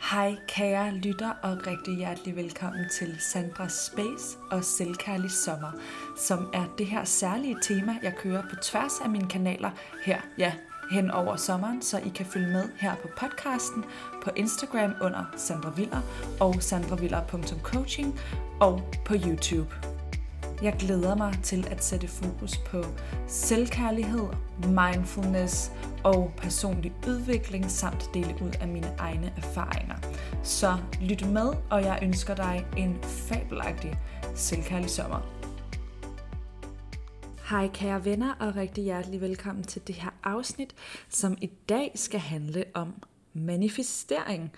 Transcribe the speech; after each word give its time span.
Hej 0.00 0.36
kære 0.48 0.94
lytter 0.94 1.30
og 1.42 1.66
rigtig 1.66 1.96
hjertelig 1.96 2.36
velkommen 2.36 2.88
til 2.88 3.16
Sandra 3.18 3.68
Space 3.68 4.38
og 4.50 4.64
Selvkærlig 4.64 5.30
Sommer, 5.30 5.72
som 6.16 6.50
er 6.54 6.64
det 6.78 6.86
her 6.86 7.04
særlige 7.04 7.56
tema, 7.62 7.98
jeg 8.02 8.14
kører 8.16 8.42
på 8.50 8.56
tværs 8.62 9.00
af 9.04 9.10
mine 9.10 9.28
kanaler 9.28 9.70
her, 10.04 10.20
ja, 10.38 10.52
hen 10.90 11.10
over 11.10 11.36
sommeren, 11.36 11.82
så 11.82 11.98
I 11.98 12.08
kan 12.08 12.26
følge 12.26 12.48
med 12.48 12.68
her 12.76 12.94
på 12.94 13.08
podcasten, 13.16 13.84
på 14.22 14.30
Instagram 14.36 14.94
under 15.00 15.24
Sandra 15.36 15.70
Viller 15.70 16.00
og 16.40 16.54
sandraviller.coaching 16.62 18.20
og 18.60 18.94
på 19.04 19.14
YouTube. 19.26 19.95
Jeg 20.62 20.76
glæder 20.78 21.16
mig 21.16 21.38
til 21.42 21.68
at 21.70 21.84
sætte 21.84 22.08
fokus 22.08 22.58
på 22.58 22.82
selvkærlighed, 23.26 24.26
mindfulness 24.66 25.72
og 26.04 26.32
personlig 26.36 26.92
udvikling 27.08 27.70
samt 27.70 28.10
dele 28.14 28.34
ud 28.42 28.50
af 28.60 28.68
mine 28.68 28.94
egne 28.98 29.32
erfaringer. 29.36 29.96
Så 30.42 30.76
lyt 31.00 31.26
med, 31.28 31.52
og 31.70 31.82
jeg 31.82 31.98
ønsker 32.02 32.34
dig 32.34 32.66
en 32.76 32.98
fabelagtig 33.02 33.98
selvkærlig 34.34 34.90
sommer. 34.90 35.32
Hej 37.50 37.68
kære 37.68 38.04
venner 38.04 38.34
og 38.40 38.56
rigtig 38.56 38.84
hjertelig 38.84 39.20
velkommen 39.20 39.64
til 39.64 39.86
det 39.86 39.94
her 39.94 40.14
afsnit, 40.24 40.74
som 41.08 41.36
i 41.40 41.50
dag 41.68 41.92
skal 41.94 42.20
handle 42.20 42.64
om 42.74 43.02
manifestering. 43.34 44.52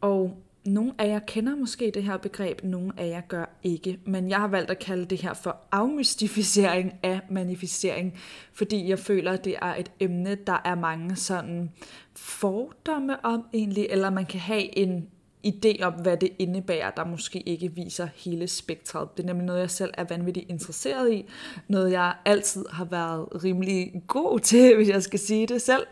Og 0.00 0.36
nogle 0.64 0.92
af 0.98 1.08
jer 1.08 1.18
kender 1.18 1.56
måske 1.56 1.90
det 1.94 2.02
her 2.02 2.16
begreb, 2.16 2.64
nogle 2.64 2.92
af 2.96 3.08
jer 3.08 3.20
gør 3.20 3.44
ikke. 3.62 3.98
Men 4.04 4.30
jeg 4.30 4.38
har 4.38 4.48
valgt 4.48 4.70
at 4.70 4.78
kalde 4.78 5.04
det 5.04 5.22
her 5.22 5.34
for 5.34 5.56
afmystificering 5.72 6.92
af 7.02 7.20
manifestering, 7.30 8.18
fordi 8.52 8.88
jeg 8.88 8.98
føler, 8.98 9.32
at 9.32 9.44
det 9.44 9.56
er 9.62 9.74
et 9.74 9.90
emne, 10.00 10.34
der 10.34 10.62
er 10.64 10.74
mange 10.74 11.16
sådan 11.16 11.70
fordomme 12.16 13.24
om 13.24 13.44
egentlig, 13.52 13.86
eller 13.90 14.10
man 14.10 14.26
kan 14.26 14.40
have 14.40 14.78
en 14.78 15.08
idé 15.46 15.82
om, 15.82 15.92
hvad 15.92 16.16
det 16.16 16.32
indebærer, 16.38 16.90
der 16.90 17.04
måske 17.04 17.40
ikke 17.40 17.74
viser 17.74 18.08
hele 18.16 18.48
spektret. 18.48 19.16
Det 19.16 19.22
er 19.22 19.26
nemlig 19.26 19.46
noget, 19.46 19.60
jeg 19.60 19.70
selv 19.70 19.90
er 19.94 20.04
vanvittigt 20.04 20.50
interesseret 20.50 21.12
i. 21.12 21.26
Noget, 21.68 21.92
jeg 21.92 22.14
altid 22.24 22.64
har 22.70 22.84
været 22.84 23.44
rimelig 23.44 24.02
god 24.06 24.38
til, 24.38 24.72
hvis 24.76 24.88
jeg 24.88 25.02
skal 25.02 25.18
sige 25.18 25.46
det 25.46 25.62
selv 25.62 25.86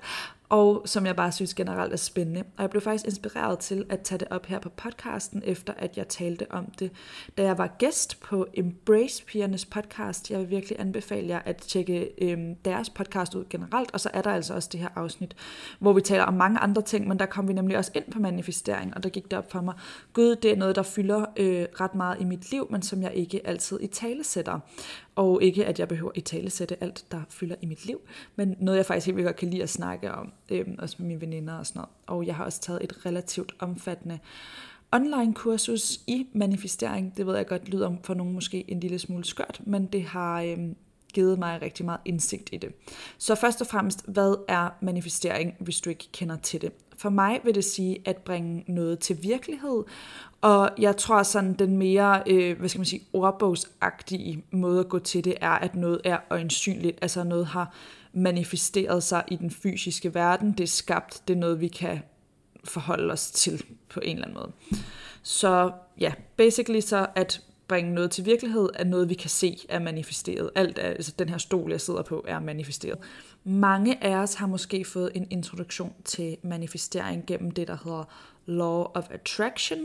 og 0.49 0.83
som 0.85 1.07
jeg 1.07 1.17
bare 1.17 1.33
synes 1.33 1.55
generelt 1.55 1.93
er 1.93 1.97
spændende. 1.97 2.41
Og 2.57 2.63
jeg 2.63 2.71
blev 2.71 2.83
faktisk 2.83 3.05
inspireret 3.05 3.59
til 3.59 3.85
at 3.89 4.01
tage 4.01 4.19
det 4.19 4.29
op 4.31 4.47
her 4.47 4.59
på 4.59 4.69
podcasten, 4.69 5.43
efter 5.45 5.73
at 5.77 5.97
jeg 5.97 6.09
talte 6.09 6.47
om 6.51 6.65
det, 6.79 6.91
da 7.39 7.43
jeg 7.43 7.59
var 7.59 7.77
gæst 7.79 8.21
på 8.21 8.47
Embrace 8.55 9.25
Pigernes 9.25 9.65
podcast. 9.65 10.31
Jeg 10.31 10.41
vil 10.41 10.51
virkelig 10.51 10.81
anbefale 10.81 11.29
jer 11.29 11.41
at 11.45 11.57
tjekke 11.57 12.11
øhm, 12.23 12.55
deres 12.55 12.91
podcast 12.91 13.35
ud 13.35 13.45
generelt, 13.51 13.91
og 13.93 14.01
så 14.01 14.11
er 14.15 14.23
der 14.23 14.31
altså 14.31 14.55
også 14.55 14.69
det 14.73 14.81
her 14.81 14.89
afsnit, 14.97 15.37
hvor 15.79 15.93
vi 15.93 16.01
taler 16.01 16.25
om 16.25 16.35
mange 16.35 16.59
andre 16.59 16.83
ting, 16.83 17.09
men 17.09 17.19
der 17.19 17.27
kom 17.27 17.49
vi 17.49 17.53
nemlig 17.53 17.79
også 17.79 17.91
ind 17.95 18.13
på 18.13 18.19
manifestering, 18.19 18.97
og 18.97 19.03
der 19.03 19.09
gik 19.09 19.25
det 19.25 19.39
op 19.39 19.53
for 19.53 19.61
mig, 19.61 19.75
gud, 20.13 20.37
det 20.37 20.53
er 20.53 20.57
noget, 20.57 20.77
der 20.77 20.83
fylder 20.83 21.25
øh, 21.37 21.67
ret 21.81 21.95
meget 21.95 22.21
i 22.21 22.25
mit 22.25 22.51
liv, 22.51 22.67
men 22.71 22.83
som 22.83 23.03
jeg 23.03 23.15
ikke 23.15 23.47
altid 23.47 23.81
i 23.81 23.87
tale 23.87 24.25
sætter. 24.25 24.61
Og 25.17 25.43
ikke, 25.43 25.67
at 25.67 25.79
jeg 25.79 25.89
behøver 25.89 26.13
i 26.15 26.21
tale 26.21 26.51
sætte 26.51 26.83
alt, 26.83 27.05
der 27.11 27.21
fylder 27.31 27.57
i 27.61 27.67
mit 27.67 27.87
liv, 27.87 28.01
men 28.37 28.57
noget, 28.61 28.79
jeg 28.79 28.87
faktisk 28.87 29.07
helt 29.07 29.17
vildt 29.17 29.27
godt 29.27 29.37
kan 29.37 29.51
lide 29.51 29.63
at 29.63 29.69
snakke 29.69 30.13
om, 30.13 30.33
øhm, 30.51 30.77
også 30.79 30.97
med 30.99 31.07
mine 31.07 31.21
veninder 31.21 31.55
og 31.55 31.67
sådan 31.67 31.81
noget. 31.81 31.91
Og 32.07 32.27
jeg 32.27 32.37
har 32.37 32.45
også 32.45 32.61
taget 32.61 32.85
et 32.85 33.07
relativt 33.07 33.53
omfattende 33.59 34.19
online 34.93 35.35
kursus 35.35 36.01
i 36.07 36.27
manifestering. 36.33 37.17
Det 37.17 37.27
ved 37.27 37.37
jeg 37.37 37.47
godt 37.47 37.69
lyder 37.69 37.97
for 38.05 38.15
nogen 38.15 38.33
måske 38.33 38.65
en 38.69 38.81
lille 38.81 38.99
smule 38.99 39.25
skørt, 39.25 39.61
men 39.67 39.87
det 39.87 40.03
har 40.03 40.43
øhm, 40.43 40.77
givet 41.15 41.39
mig 41.39 41.63
rigtig 41.63 41.85
meget 41.85 42.01
indsigt 42.05 42.49
i 42.53 42.57
det. 42.57 42.73
Så 43.19 43.35
først 43.35 43.61
og 43.61 43.67
fremmest, 43.67 44.07
hvad 44.07 44.45
er 44.49 44.69
manifestering, 44.81 45.55
hvis 45.61 45.81
du 45.81 45.91
ikke 45.91 46.09
kender 46.13 46.37
til 46.37 46.61
det? 46.61 46.73
For 46.97 47.11
mig 47.11 47.41
vil 47.45 47.55
det 47.55 47.65
sige 47.65 47.99
at 48.05 48.17
bringe 48.17 48.65
noget 48.67 48.99
til 48.99 49.23
virkelighed, 49.23 49.85
og 50.41 50.71
jeg 50.79 50.97
tror 50.97 51.23
sådan, 51.23 51.55
den 51.55 51.77
mere, 51.77 52.23
øh, 52.27 52.59
hvad 52.59 52.69
skal 52.69 52.79
man 52.79 52.87
sige, 52.87 53.03
ordbogsagtige 53.13 54.45
måde 54.51 54.81
at 54.81 54.89
gå 54.89 54.99
til 54.99 55.25
det, 55.25 55.35
er, 55.41 55.51
at 55.51 55.75
noget 55.75 56.01
er 56.05 56.19
øjensynligt, 56.31 56.99
altså 57.03 57.25
noget 57.25 57.47
har 57.47 57.75
manifesteret 58.19 59.03
sig 59.03 59.25
i 59.29 59.37
den 59.37 59.51
fysiske 59.51 60.15
verden, 60.15 60.53
det 60.53 60.61
er 60.61 60.69
skabt, 60.69 61.23
det 61.29 61.35
er 61.35 61.39
noget, 61.39 61.61
vi 61.61 61.69
kan 61.69 62.03
forholde 62.65 63.13
os 63.13 63.31
til 63.31 63.65
på 63.89 64.01
en 64.01 64.17
eller 64.17 64.27
anden 64.27 64.39
måde. 64.39 64.53
Så 65.23 65.73
ja, 66.01 66.13
basically 66.37 66.81
så 66.81 67.07
at 67.15 67.43
bringe 67.69 67.95
noget 67.95 68.11
til 68.11 68.25
virkelighed 68.25 68.69
er 68.75 68.85
noget, 68.85 69.09
vi 69.09 69.15
kan 69.15 69.31
se 69.31 69.59
er 69.69 69.79
manifesteret. 69.79 70.51
Alt 70.55 70.79
er, 70.79 70.83
altså 70.83 71.15
den 71.19 71.29
her 71.29 71.39
stol, 71.39 71.71
jeg 71.71 71.81
sidder 71.81 72.03
på, 72.03 72.25
er 72.29 72.41
manifesteret. 72.41 72.99
Mange 73.45 74.05
af 74.05 74.17
os 74.17 74.35
har 74.35 74.47
måske 74.47 74.85
fået 74.85 75.11
en 75.15 75.27
introduktion 75.31 75.93
til 76.05 76.37
manifestering 76.43 77.27
gennem 77.27 77.51
det, 77.51 77.69
der 77.69 77.77
hedder 77.85 78.05
Law 78.47 78.83
of 78.95 79.11
Attraction, 79.11 79.79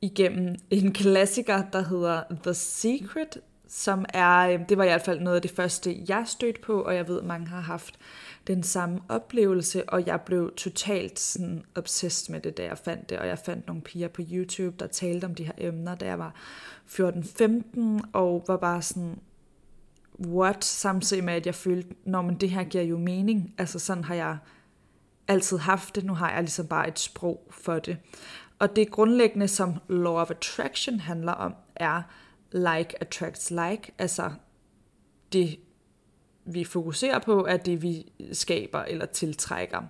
igennem 0.00 0.56
en 0.70 0.92
klassiker, 0.92 1.62
der 1.72 1.84
hedder 1.84 2.22
The 2.42 2.54
Secret, 2.54 3.38
som 3.74 4.04
er, 4.08 4.38
øh, 4.38 4.60
det 4.68 4.78
var 4.78 4.84
i 4.84 4.86
hvert 4.86 5.02
fald 5.02 5.20
noget 5.20 5.36
af 5.36 5.42
det 5.42 5.50
første, 5.50 6.04
jeg 6.08 6.24
stødte 6.26 6.60
på, 6.60 6.82
og 6.82 6.94
jeg 6.94 7.08
ved, 7.08 7.18
at 7.18 7.24
mange 7.24 7.46
har 7.46 7.60
haft 7.60 7.98
den 8.46 8.62
samme 8.62 9.00
oplevelse, 9.08 9.88
og 9.88 10.06
jeg 10.06 10.20
blev 10.20 10.54
totalt 10.56 11.20
sådan 11.20 11.64
obsessed 11.74 12.32
med 12.32 12.40
det, 12.40 12.56
da 12.56 12.64
jeg 12.64 12.78
fandt 12.78 13.10
det, 13.10 13.18
og 13.18 13.26
jeg 13.26 13.38
fandt 13.38 13.66
nogle 13.66 13.82
piger 13.82 14.08
på 14.08 14.22
YouTube, 14.32 14.76
der 14.78 14.86
talte 14.86 15.24
om 15.24 15.34
de 15.34 15.44
her 15.44 15.52
emner, 15.58 15.94
da 15.94 16.06
jeg 16.06 16.18
var 16.18 16.34
14-15, 16.86 18.00
og 18.12 18.44
var 18.48 18.56
bare 18.56 18.82
sådan, 18.82 19.18
what, 20.26 20.64
samtidig 20.64 21.24
med, 21.24 21.34
at 21.34 21.46
jeg 21.46 21.54
følte, 21.54 21.94
når 22.04 22.22
men 22.22 22.34
det 22.34 22.50
her 22.50 22.64
giver 22.64 22.84
jo 22.84 22.98
mening, 22.98 23.54
altså 23.58 23.78
sådan 23.78 24.04
har 24.04 24.14
jeg 24.14 24.38
altid 25.28 25.58
haft 25.58 25.94
det, 25.94 26.04
nu 26.04 26.14
har 26.14 26.30
jeg 26.30 26.40
ligesom 26.40 26.66
bare 26.66 26.88
et 26.88 26.98
sprog 26.98 27.46
for 27.50 27.78
det. 27.78 27.96
Og 28.58 28.76
det 28.76 28.90
grundlæggende, 28.90 29.48
som 29.48 29.74
Law 29.88 30.14
of 30.14 30.30
Attraction 30.30 31.00
handler 31.00 31.32
om, 31.32 31.54
er 31.76 32.02
like 32.52 33.02
attracts 33.02 33.50
like, 33.50 33.92
altså 33.98 34.30
det 35.32 35.58
vi 36.44 36.64
fokuserer 36.64 37.18
på, 37.18 37.46
er 37.46 37.56
det 37.56 37.82
vi 37.82 38.12
skaber 38.32 38.82
eller 38.82 39.06
tiltrækker 39.06 39.82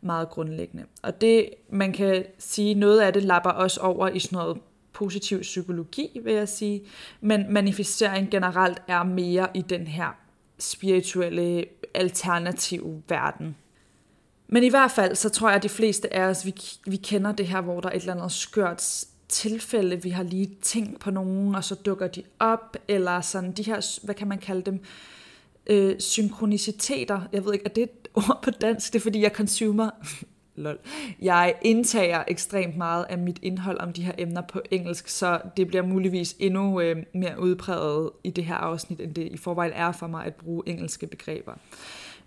meget 0.00 0.30
grundlæggende. 0.30 0.84
Og 1.02 1.20
det, 1.20 1.48
man 1.70 1.92
kan 1.92 2.24
sige, 2.38 2.74
noget 2.74 3.00
af 3.00 3.12
det 3.12 3.24
lapper 3.24 3.50
også 3.50 3.80
over 3.80 4.08
i 4.08 4.18
sådan 4.18 4.36
noget 4.36 4.58
positiv 4.92 5.40
psykologi, 5.40 6.20
vil 6.24 6.32
jeg 6.32 6.48
sige. 6.48 6.82
Men 7.20 7.52
manifestering 7.52 8.30
generelt 8.30 8.82
er 8.88 9.02
mere 9.02 9.48
i 9.54 9.62
den 9.62 9.86
her 9.86 10.08
spirituelle, 10.58 11.64
alternative 11.94 13.02
verden. 13.08 13.56
Men 14.48 14.64
i 14.64 14.68
hvert 14.68 14.90
fald, 14.90 15.14
så 15.14 15.28
tror 15.28 15.48
jeg, 15.48 15.56
at 15.56 15.62
de 15.62 15.68
fleste 15.68 16.14
af 16.14 16.22
os, 16.22 16.46
vi, 16.46 16.54
vi 16.86 16.96
kender 16.96 17.32
det 17.32 17.46
her, 17.46 17.60
hvor 17.60 17.80
der 17.80 17.88
er 17.88 17.92
et 17.92 18.00
eller 18.00 18.14
andet 18.14 18.32
skørt 18.32 19.04
tilfælde, 19.32 20.02
vi 20.02 20.10
har 20.10 20.22
lige 20.22 20.50
tænkt 20.62 21.00
på 21.00 21.10
nogen, 21.10 21.54
og 21.54 21.64
så 21.64 21.74
dukker 21.74 22.06
de 22.06 22.22
op, 22.38 22.76
eller 22.88 23.20
sådan 23.20 23.52
de 23.52 23.62
her, 23.62 24.00
hvad 24.04 24.14
kan 24.14 24.28
man 24.28 24.38
kalde 24.38 24.62
dem, 24.62 24.80
øh, 25.66 26.00
synkroniciteter. 26.00 27.20
Jeg 27.32 27.44
ved 27.44 27.52
ikke, 27.52 27.64
er 27.64 27.68
det 27.68 27.82
et 27.82 28.08
ord 28.14 28.40
på 28.42 28.50
dansk? 28.50 28.92
Det 28.92 28.98
er 28.98 29.02
fordi, 29.02 29.22
jeg 29.22 29.30
consumer 29.30 29.90
lol. 30.56 30.78
Jeg 31.20 31.54
indtager 31.62 32.24
ekstremt 32.28 32.76
meget 32.76 33.06
af 33.08 33.18
mit 33.18 33.38
indhold 33.42 33.78
om 33.78 33.92
de 33.92 34.02
her 34.02 34.12
emner 34.18 34.40
på 34.40 34.60
engelsk, 34.70 35.08
så 35.08 35.40
det 35.56 35.66
bliver 35.66 35.82
muligvis 35.82 36.36
endnu 36.38 36.80
øh, 36.80 36.96
mere 37.14 37.40
udpræget 37.40 38.10
i 38.24 38.30
det 38.30 38.44
her 38.44 38.54
afsnit, 38.54 39.00
end 39.00 39.14
det 39.14 39.28
i 39.32 39.36
forvejen 39.36 39.72
er 39.72 39.92
for 39.92 40.06
mig 40.06 40.26
at 40.26 40.34
bruge 40.34 40.62
engelske 40.66 41.06
begreber. 41.06 41.52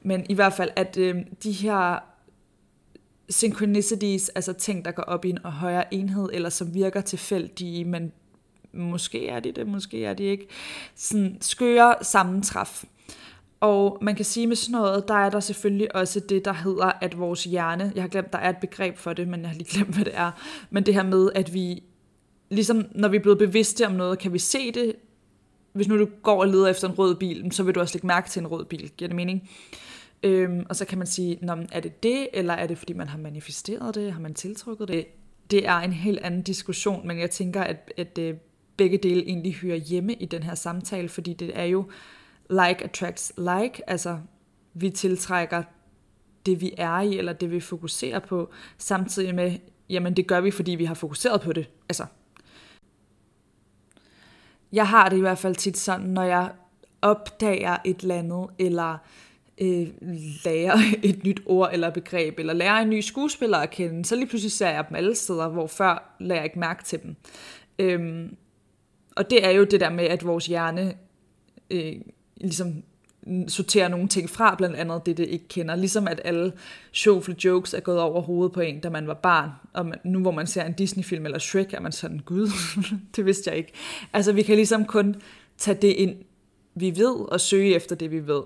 Men 0.02 0.26
i 0.30 0.34
hvert 0.34 0.54
fald, 0.54 0.70
at 0.76 0.98
øh, 0.98 1.16
de 1.44 1.52
her 1.52 2.00
synchronicities, 3.30 4.30
altså 4.30 4.54
ting, 4.54 4.86
der 4.86 4.92
går 4.92 5.04
op 5.04 5.26
i 5.26 5.30
en 5.30 5.38
højere 5.44 5.94
enhed, 5.94 6.30
eller 6.34 6.50
som 6.50 6.74
virker 6.74 7.02
tilfældige, 7.02 7.86
men 7.86 8.12
måske 8.74 9.28
er 9.28 9.40
de 9.40 9.52
det, 9.52 9.68
måske 9.68 10.06
er 10.06 10.14
de 10.14 10.24
ikke. 10.24 10.48
Sådan 10.96 11.38
skøre 11.42 11.96
sammentræf. 12.02 12.84
Og 13.60 13.98
man 14.02 14.16
kan 14.16 14.26
sige 14.26 14.48
med 14.48 14.56
sådan 14.56 14.72
noget, 14.72 15.08
der 15.08 15.14
er 15.14 15.30
der 15.30 15.40
selvfølgelig 15.40 15.96
også 15.96 16.20
det, 16.20 16.46
der 16.46 16.54
hedder, 16.54 16.92
at 17.02 17.20
vores 17.20 17.44
hjerne, 17.44 17.92
jeg 17.96 18.04
har 18.04 18.08
glemt, 18.08 18.34
der 18.34 18.40
er 18.40 18.50
et 18.50 18.58
begreb 18.58 18.98
for 18.98 19.14
det, 19.14 19.28
men 19.28 19.42
jeg 19.42 19.50
har 19.50 19.56
lige 19.56 19.70
glemt, 19.70 19.96
hvad 19.96 20.06
det 20.06 20.18
er, 20.18 20.32
men 20.70 20.86
det 20.86 20.94
her 20.94 21.04
med, 21.04 21.30
at 21.36 21.54
vi, 21.54 21.84
ligesom 22.50 22.86
når 22.92 23.08
vi 23.08 23.18
er 23.18 23.22
blevet 23.22 23.38
bevidste 23.38 23.86
om 23.86 23.92
noget, 23.92 24.20
kan 24.20 24.34
vi 24.34 24.40
se 24.40 24.72
det, 24.72 24.96
hvis 25.74 25.88
nu 25.88 26.00
du 26.00 26.08
går 26.24 26.42
og 26.42 26.48
leder 26.48 26.68
efter 26.68 26.88
en 26.88 26.94
rød 26.94 27.16
bil, 27.16 27.52
så 27.52 27.64
vil 27.64 27.76
du 27.76 27.80
også 27.80 27.96
lægge 27.96 28.08
mærke 28.08 28.30
til 28.30 28.40
en 28.40 28.48
rød 28.48 28.66
bil, 28.66 28.92
giver 28.98 29.10
det 29.10 29.16
mening? 29.16 29.50
Øhm, 30.26 30.66
og 30.70 30.76
så 30.76 30.86
kan 30.86 30.98
man 30.98 31.08
sige, 31.08 31.38
Nå, 31.42 31.56
er 31.72 31.80
det 31.80 32.04
det, 32.04 32.28
eller 32.34 32.54
er 32.54 32.68
det 32.68 32.78
fordi 32.78 32.94
man 32.94 33.08
har 33.08 33.18
manifesteret 33.18 33.96
det, 33.96 34.14
har 34.14 34.20
man 34.20 34.34
tiltrukket 34.34 34.88
det? 34.88 35.06
Det 35.52 35.68
er 35.68 35.78
en 35.78 35.94
helt 35.94 36.20
anden 36.20 36.42
diskussion, 36.42 37.08
men 37.08 37.20
jeg 37.20 37.32
tænker, 37.32 37.62
at, 37.62 37.92
at 37.98 38.18
øh, 38.18 38.36
begge 38.78 38.98
dele 38.98 39.24
egentlig 39.24 39.56
hører 39.56 39.76
hjemme 39.76 40.14
i 40.14 40.26
den 40.26 40.44
her 40.44 40.56
samtale, 40.56 41.10
fordi 41.10 41.34
det 41.34 41.52
er 41.60 41.64
jo 41.64 41.86
like 42.50 42.84
attracts 42.84 43.34
like, 43.38 43.90
altså 43.90 44.20
vi 44.74 44.90
tiltrækker 44.90 45.64
det, 46.46 46.62
vi 46.62 46.74
er 46.78 47.02
i, 47.02 47.18
eller 47.18 47.34
det, 47.34 47.52
vi 47.52 47.60
fokuserer 47.60 48.20
på, 48.20 48.52
samtidig 48.78 49.36
med, 49.36 49.58
jamen 49.90 50.14
det 50.14 50.28
gør 50.28 50.42
vi, 50.42 50.52
fordi 50.52 50.72
vi 50.72 50.86
har 50.86 50.94
fokuseret 50.94 51.42
på 51.42 51.54
det. 51.54 51.70
Altså, 51.90 52.06
jeg 54.72 54.88
har 54.88 55.10
det 55.10 55.18
i 55.18 55.22
hvert 55.22 55.38
fald 55.38 55.56
tit 55.56 55.78
sådan, 55.78 56.06
når 56.06 56.24
jeg 56.24 56.52
opdager 57.02 57.78
et 57.86 58.00
eller 58.00 58.16
andet, 58.16 58.48
eller 58.60 58.98
øh, 59.62 59.88
lære 60.46 60.80
et 61.10 61.24
nyt 61.24 61.42
ord 61.46 61.70
eller 61.74 61.90
begreb, 61.90 62.40
eller 62.40 62.54
lære 62.54 62.82
en 62.82 62.90
ny 62.90 63.02
skuespiller 63.02 63.58
at 63.58 63.70
kende, 63.70 64.06
så 64.06 64.16
lige 64.16 64.28
pludselig 64.28 64.52
ser 64.52 64.70
jeg 64.70 64.86
dem 64.90 64.96
alle 64.96 65.16
steder, 65.16 65.48
hvor 65.48 65.68
før 65.68 66.16
lader 66.20 66.36
jeg 66.36 66.44
ikke 66.44 66.60
mærke 66.60 66.84
til 66.84 67.04
dem. 67.04 67.16
Øhm, 67.80 68.36
og 69.16 69.30
det 69.30 69.46
er 69.46 69.50
jo 69.50 69.64
det 69.64 69.80
der 69.80 69.90
med, 69.90 70.06
at 70.06 70.26
vores 70.26 70.46
hjerne 70.46 70.94
øh, 71.72 71.96
ligesom 72.38 72.84
sorterer 73.48 73.88
nogle 73.88 74.08
ting 74.08 74.30
fra, 74.30 74.56
blandt 74.56 74.76
andet 74.76 75.06
det, 75.06 75.18
det 75.18 75.28
ikke 75.28 75.48
kender. 75.48 75.76
Ligesom 75.76 76.08
at 76.08 76.22
alle 76.26 76.54
sjovfulde 76.92 77.48
jokes 77.48 77.74
er 77.74 77.80
gået 77.80 78.00
over 78.00 78.22
hovedet 78.22 78.54
på 78.54 78.62
en, 78.62 78.80
da 78.80 78.90
man 78.90 79.08
var 79.08 79.14
barn. 79.14 79.50
Og 79.74 79.86
man, 79.86 80.00
nu 80.04 80.20
hvor 80.20 80.32
man 80.32 80.48
ser 80.48 80.64
en 80.64 80.74
Disney-film 80.74 81.26
eller 81.26 81.40
Shrek, 81.40 81.74
er 81.74 81.80
man 81.80 81.92
sådan, 81.92 82.20
gud, 82.20 82.50
det 83.16 83.26
vidste 83.26 83.50
jeg 83.50 83.58
ikke. 83.58 83.72
Altså 84.14 84.32
vi 84.34 84.42
kan 84.42 84.56
ligesom 84.56 84.86
kun 84.86 85.16
tage 85.58 85.78
det 85.82 85.88
ind, 85.88 86.16
vi 86.76 86.98
ved, 86.98 87.32
og 87.32 87.42
søge 87.42 87.76
efter 87.76 87.96
det, 87.96 88.12
vi 88.12 88.28
ved. 88.28 88.42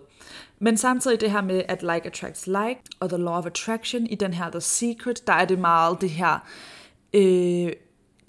Men 0.59 0.77
samtidig 0.77 1.21
det 1.21 1.31
her 1.31 1.41
med, 1.41 1.63
at 1.67 1.81
like 1.81 2.05
attracts 2.05 2.47
like, 2.47 2.79
og 2.99 3.09
the 3.09 3.17
law 3.17 3.37
of 3.37 3.45
attraction, 3.45 4.07
i 4.07 4.15
den 4.15 4.33
her 4.33 4.51
The 4.51 4.61
Secret, 4.61 5.27
der 5.27 5.33
er 5.33 5.45
det 5.45 5.59
meget 5.59 6.01
det 6.01 6.09
her 6.09 6.47
øh, 7.13 7.71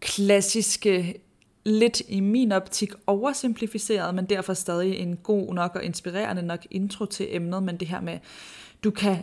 klassiske 0.00 1.20
lidt 1.64 2.02
i 2.08 2.20
min 2.20 2.52
optik 2.52 2.93
oversimplificeret, 3.06 4.14
men 4.14 4.25
derfor 4.25 4.55
stadig 4.55 4.97
en 4.99 5.17
god 5.17 5.55
nok 5.55 5.75
og 5.75 5.85
inspirerende 5.85 6.43
nok 6.43 6.67
intro 6.70 7.05
til 7.05 7.37
emnet, 7.37 7.62
men 7.62 7.76
det 7.76 7.88
her 7.88 8.00
med, 8.00 8.19
du 8.85 8.91
kan 8.91 9.17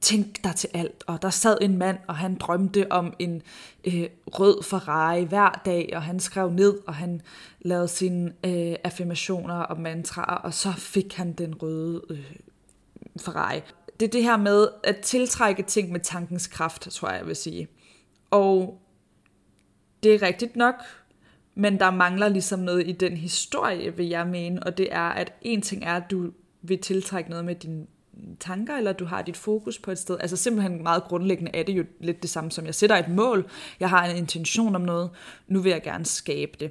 tænk 0.00 0.44
dig 0.44 0.56
til 0.56 0.68
alt, 0.74 1.04
og 1.06 1.22
der 1.22 1.30
sad 1.30 1.58
en 1.60 1.78
mand, 1.78 1.98
og 2.08 2.16
han 2.16 2.34
drømte 2.34 2.92
om 2.92 3.14
en 3.18 3.42
øh, 3.84 4.08
rød 4.26 4.62
Ferrari 4.62 5.24
hver 5.24 5.62
dag, 5.64 5.90
og 5.94 6.02
han 6.02 6.20
skrev 6.20 6.50
ned, 6.50 6.78
og 6.86 6.94
han 6.94 7.22
lavede 7.60 7.88
sine 7.88 8.32
øh, 8.44 8.76
affirmationer 8.84 9.54
og 9.54 9.80
mantraer, 9.80 10.36
og 10.36 10.54
så 10.54 10.72
fik 10.72 11.14
han 11.14 11.32
den 11.32 11.54
røde 11.54 12.02
øh, 12.10 12.32
Ferrari. 13.20 13.60
Det 14.00 14.06
er 14.06 14.10
det 14.10 14.22
her 14.22 14.36
med 14.36 14.68
at 14.84 14.96
tiltrække 14.96 15.62
ting 15.62 15.92
med 15.92 16.00
tankens 16.00 16.46
kraft, 16.46 16.90
tror 16.90 17.08
jeg, 17.08 17.18
jeg 17.18 17.26
vil 17.26 17.36
sige. 17.36 17.68
Og 18.30 18.80
det 20.02 20.14
er 20.14 20.22
rigtigt 20.22 20.56
nok, 20.56 20.74
men 21.54 21.80
der 21.80 21.90
mangler 21.90 22.28
ligesom 22.28 22.60
noget 22.60 22.88
i 22.88 22.92
den 22.92 23.16
historie, 23.16 23.96
vil 23.96 24.06
jeg 24.06 24.26
mene, 24.26 24.62
og 24.62 24.78
det 24.78 24.88
er, 24.90 25.08
at 25.08 25.32
en 25.42 25.62
ting 25.62 25.84
er, 25.84 25.94
at 25.94 26.10
du 26.10 26.32
vil 26.62 26.78
tiltrække 26.78 27.30
noget 27.30 27.44
med 27.44 27.54
din 27.54 27.86
tanker, 28.40 28.76
eller 28.76 28.92
du 28.92 29.04
har 29.04 29.22
dit 29.22 29.36
fokus 29.36 29.78
på 29.78 29.90
et 29.90 29.98
sted. 29.98 30.16
Altså 30.20 30.36
simpelthen 30.36 30.82
meget 30.82 31.04
grundlæggende 31.04 31.50
er 31.54 31.62
det 31.62 31.72
jo 31.72 31.84
lidt 32.00 32.22
det 32.22 32.30
samme 32.30 32.50
som, 32.50 32.66
jeg 32.66 32.74
sætter 32.74 32.96
et 32.96 33.08
mål, 33.08 33.50
jeg 33.80 33.90
har 33.90 34.04
en 34.04 34.16
intention 34.16 34.74
om 34.74 34.80
noget, 34.80 35.10
nu 35.48 35.60
vil 35.60 35.70
jeg 35.70 35.82
gerne 35.82 36.06
skabe 36.06 36.52
det. 36.60 36.70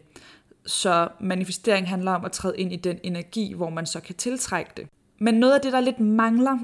Så 0.65 1.07
manifestering 1.19 1.89
handler 1.89 2.11
om 2.11 2.25
at 2.25 2.31
træde 2.31 2.57
ind 2.57 2.73
i 2.73 2.75
den 2.75 2.99
energi, 3.03 3.53
hvor 3.53 3.69
man 3.69 3.85
så 3.85 3.99
kan 3.99 4.15
tiltrække 4.15 4.71
det. 4.77 4.87
Men 5.19 5.33
noget 5.35 5.53
af 5.53 5.61
det, 5.61 5.73
der 5.73 5.79
lidt 5.79 5.99
mangler 5.99 6.57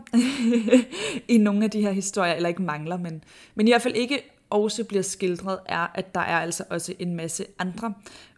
i 1.35 1.37
nogle 1.37 1.63
af 1.63 1.71
de 1.71 1.81
her 1.81 1.91
historier, 1.91 2.33
eller 2.33 2.49
ikke 2.49 2.61
mangler, 2.61 2.97
men, 2.97 3.23
men 3.55 3.67
i 3.67 3.71
hvert 3.71 3.81
fald 3.81 3.95
ikke 3.95 4.21
også 4.49 4.83
bliver 4.83 5.03
skildret, 5.03 5.59
er, 5.65 5.87
at 5.95 6.15
der 6.15 6.21
er 6.21 6.39
altså 6.39 6.63
også 6.69 6.93
en 6.99 7.15
masse 7.15 7.45
andre 7.59 7.93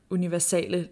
universale 0.10 0.88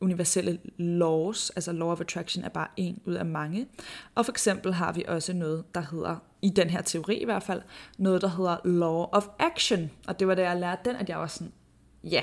universelle 0.00 0.58
laws, 0.76 1.50
altså 1.50 1.72
law 1.72 1.88
of 1.88 2.00
attraction 2.00 2.44
er 2.44 2.48
bare 2.48 2.68
en 2.76 3.00
ud 3.04 3.14
af 3.14 3.26
mange. 3.26 3.66
Og 4.14 4.24
for 4.24 4.32
eksempel 4.32 4.72
har 4.72 4.92
vi 4.92 5.04
også 5.08 5.32
noget, 5.32 5.64
der 5.74 5.80
hedder, 5.80 6.16
i 6.42 6.50
den 6.50 6.70
her 6.70 6.82
teori 6.82 7.16
i 7.16 7.24
hvert 7.24 7.42
fald, 7.42 7.62
noget, 7.98 8.22
der 8.22 8.28
hedder 8.28 8.56
law 8.64 9.04
of 9.12 9.26
action. 9.38 9.90
Og 10.08 10.20
det 10.20 10.28
var 10.28 10.34
da 10.34 10.42
jeg 10.42 10.60
lærte 10.60 10.90
den, 10.90 10.96
at 10.96 11.08
jeg 11.08 11.18
var 11.18 11.26
sådan, 11.26 11.52
ja, 12.04 12.22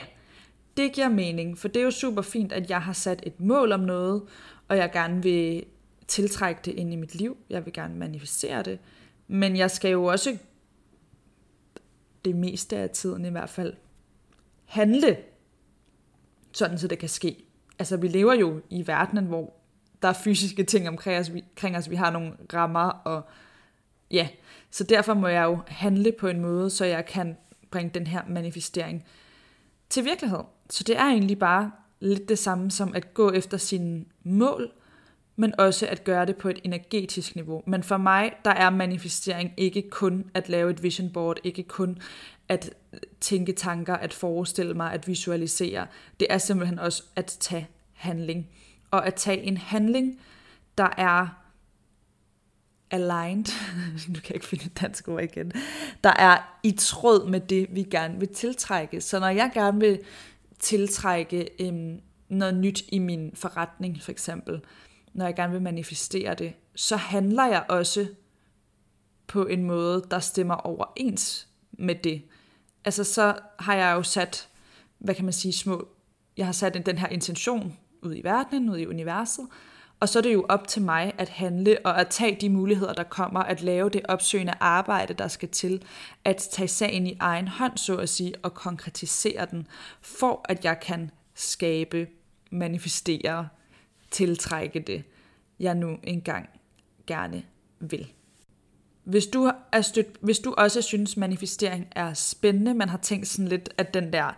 det 0.78 0.94
giver 0.94 1.10
mening, 1.10 1.58
for 1.58 1.68
det 1.68 1.80
er 1.80 1.84
jo 1.84 1.92
super 1.92 2.22
fint, 2.22 2.52
at 2.52 2.70
jeg 2.70 2.82
har 2.82 2.94
sat 2.94 3.24
et 3.26 3.40
mål 3.40 3.72
om 3.72 3.80
noget, 3.80 4.24
og 4.68 4.78
jeg 4.78 4.92
gerne 4.92 5.24
vil 5.24 5.66
tiltrække 6.08 6.62
det 6.66 6.74
ind 6.74 6.94
i 6.94 6.96
mit 6.96 7.16
liv. 7.16 7.38
Jeg 7.50 7.66
vil 7.66 7.74
gerne 7.74 7.96
manifestere 7.96 8.64
det. 8.64 8.80
Men 9.28 9.58
jeg 9.58 9.72
skal 9.72 9.92
jo 9.92 10.06
også 10.06 10.38
det 12.26 12.36
meste 12.36 12.78
af 12.78 12.90
tiden 12.90 13.26
i 13.26 13.30
hvert 13.30 13.50
fald 13.50 13.74
handle, 14.66 15.18
sådan 16.52 16.78
så 16.78 16.88
det 16.88 17.00
kan 17.00 17.10
ske. 17.10 17.46
Altså 17.82 17.98
vi 17.98 18.08
lever 18.08 18.34
jo 18.34 18.62
i 18.70 18.88
verdenen, 18.88 19.26
hvor 19.26 19.54
der 20.02 20.08
er 20.08 20.14
fysiske 20.14 20.64
ting 20.64 20.88
omkring 20.88 21.20
os, 21.20 21.34
vi, 21.34 21.44
omkring 21.50 21.78
os, 21.78 21.90
vi 21.90 21.96
har 21.96 22.12
nogle 22.12 22.34
rammer, 22.54 22.90
og 22.90 23.22
ja, 24.12 24.28
så 24.72 24.84
derfor 24.84 25.14
må 25.14 25.28
jeg 25.28 25.44
jo 25.44 25.60
handle 25.68 26.12
på 26.20 26.28
en 26.28 26.40
måde, 26.40 26.70
så 26.70 26.86
jeg 26.86 27.06
kan 27.06 27.38
bringe 27.72 27.92
den 27.94 28.08
her 28.08 28.22
manifestering 28.28 29.06
til 29.90 30.06
virkelighed. 30.06 30.40
Så 30.70 30.84
det 30.84 30.98
er 30.98 31.06
egentlig 31.06 31.40
bare 31.40 31.72
lidt 32.00 32.30
det 32.30 32.40
samme 32.40 32.72
som 32.72 32.96
at 32.96 33.14
gå 33.14 33.32
efter 33.32 33.58
sine 33.58 34.06
mål, 34.24 34.72
men 35.36 35.60
også 35.60 35.88
at 35.88 36.04
gøre 36.04 36.26
det 36.26 36.36
på 36.36 36.50
et 36.50 36.60
energetisk 36.64 37.36
niveau. 37.36 37.64
Men 37.68 37.84
for 37.84 37.98
mig, 37.98 38.34
der 38.46 38.52
er 38.52 38.70
manifestering 38.70 39.54
ikke 39.58 39.90
kun 39.90 40.32
at 40.34 40.50
lave 40.50 40.70
et 40.72 40.84
vision 40.84 41.10
board, 41.14 41.38
ikke 41.44 41.64
kun 41.64 41.98
at 42.52 42.74
tænke 43.22 43.52
tanker, 43.52 43.94
at 43.94 44.14
forestille 44.14 44.74
mig, 44.74 44.94
at 44.94 45.08
visualisere. 45.08 45.88
Det 46.20 46.28
er 46.30 46.38
simpelthen 46.38 46.80
også 46.80 47.04
at 47.16 47.26
tage 47.26 47.68
handling. 47.94 48.50
Og 48.92 49.08
at 49.08 49.16
tage 49.16 49.42
en 49.42 49.58
handling, 49.58 50.20
der 50.78 50.90
er 50.98 51.28
aligned, 52.92 53.46
nu 54.08 54.14
kan 54.14 54.24
jeg 54.30 54.36
ikke 54.36 54.46
finde 54.46 54.66
et 54.66 54.82
dansk 54.82 55.08
ord 55.08 55.24
igen, 55.24 55.52
der 56.04 56.10
er 56.10 56.60
i 56.64 56.72
tråd 56.72 57.30
med 57.30 57.40
det, 57.40 57.68
vi 57.72 57.84
gerne 57.84 58.20
vil 58.20 58.28
tiltrække. 58.28 59.02
Så 59.02 59.20
når 59.20 59.30
jeg 59.30 59.52
gerne 59.54 59.80
vil 59.80 60.00
tiltrække 60.60 61.50
øhm, 61.60 62.00
noget 62.30 62.56
nyt 62.56 62.84
i 62.88 63.00
min 63.00 63.32
forretning, 63.36 64.02
for 64.02 64.12
eksempel, 64.12 64.62
når 65.14 65.26
jeg 65.26 65.36
gerne 65.36 65.54
vil 65.54 65.62
manifestere 65.62 66.34
det, 66.34 66.54
så 66.76 66.96
handler 66.96 67.46
jeg 67.46 67.66
også 67.70 68.08
på 69.28 69.46
en 69.46 69.64
måde, 69.64 70.06
der 70.12 70.20
stemmer 70.20 70.56
overens 70.56 71.48
med 71.72 71.96
det. 71.96 72.22
Altså 72.86 73.04
så 73.04 73.40
har 73.60 73.76
jeg 73.76 73.94
jo 73.94 74.04
sat, 74.04 74.50
hvad 75.00 75.16
kan 75.16 75.26
man 75.26 75.34
sige, 75.34 75.54
små, 75.54 75.88
jeg 76.38 76.46
har 76.46 76.54
sat 76.54 76.86
den 76.86 76.98
her 76.98 77.08
intention 77.08 77.78
ud 78.02 78.16
i 78.16 78.22
verdenen, 78.24 78.70
ud 78.70 78.78
i 78.78 78.88
universet, 78.88 79.48
og 80.00 80.10
så 80.10 80.20
er 80.20 80.24
det 80.24 80.34
jo 80.34 80.46
op 80.50 80.68
til 80.68 80.82
mig 80.82 81.14
at 81.18 81.30
handle 81.30 81.78
og 81.86 82.00
at 82.00 82.08
tage 82.08 82.38
de 82.42 82.50
muligheder, 82.50 82.94
der 82.94 83.04
kommer, 83.04 83.40
at 83.40 83.62
lave 83.62 83.90
det 83.90 84.02
opsøgende 84.10 84.54
arbejde, 84.60 85.14
der 85.14 85.28
skal 85.28 85.50
til, 85.50 85.84
at 86.26 86.48
tage 86.52 86.68
sagen 86.68 87.08
i 87.08 87.18
egen 87.20 87.48
hånd, 87.48 87.78
så 87.78 87.98
at 87.98 88.10
sige, 88.10 88.34
og 88.44 88.54
konkretisere 88.54 89.48
den, 89.52 89.68
for 90.02 90.46
at 90.50 90.66
jeg 90.66 90.80
kan 90.80 91.12
skabe, 91.36 92.08
manifestere, 92.52 93.48
tiltrække 94.12 94.80
det, 94.80 95.04
jeg 95.60 95.76
nu 95.76 95.98
engang 96.04 96.50
gerne 97.08 97.44
vil. 97.80 98.12
Hvis 99.04 99.28
du, 99.28 99.52
er 99.72 99.82
stødt, 99.82 100.08
hvis 100.22 100.40
du 100.40 100.54
også 100.58 100.82
synes, 100.82 101.18
manifestering 101.18 101.88
er 101.92 102.14
spændende, 102.14 102.74
man 102.74 102.90
har 102.90 102.98
tænkt 102.98 103.28
sådan 103.28 103.48
lidt, 103.48 103.70
at 103.78 103.94
den 103.94 104.14
der 104.14 104.38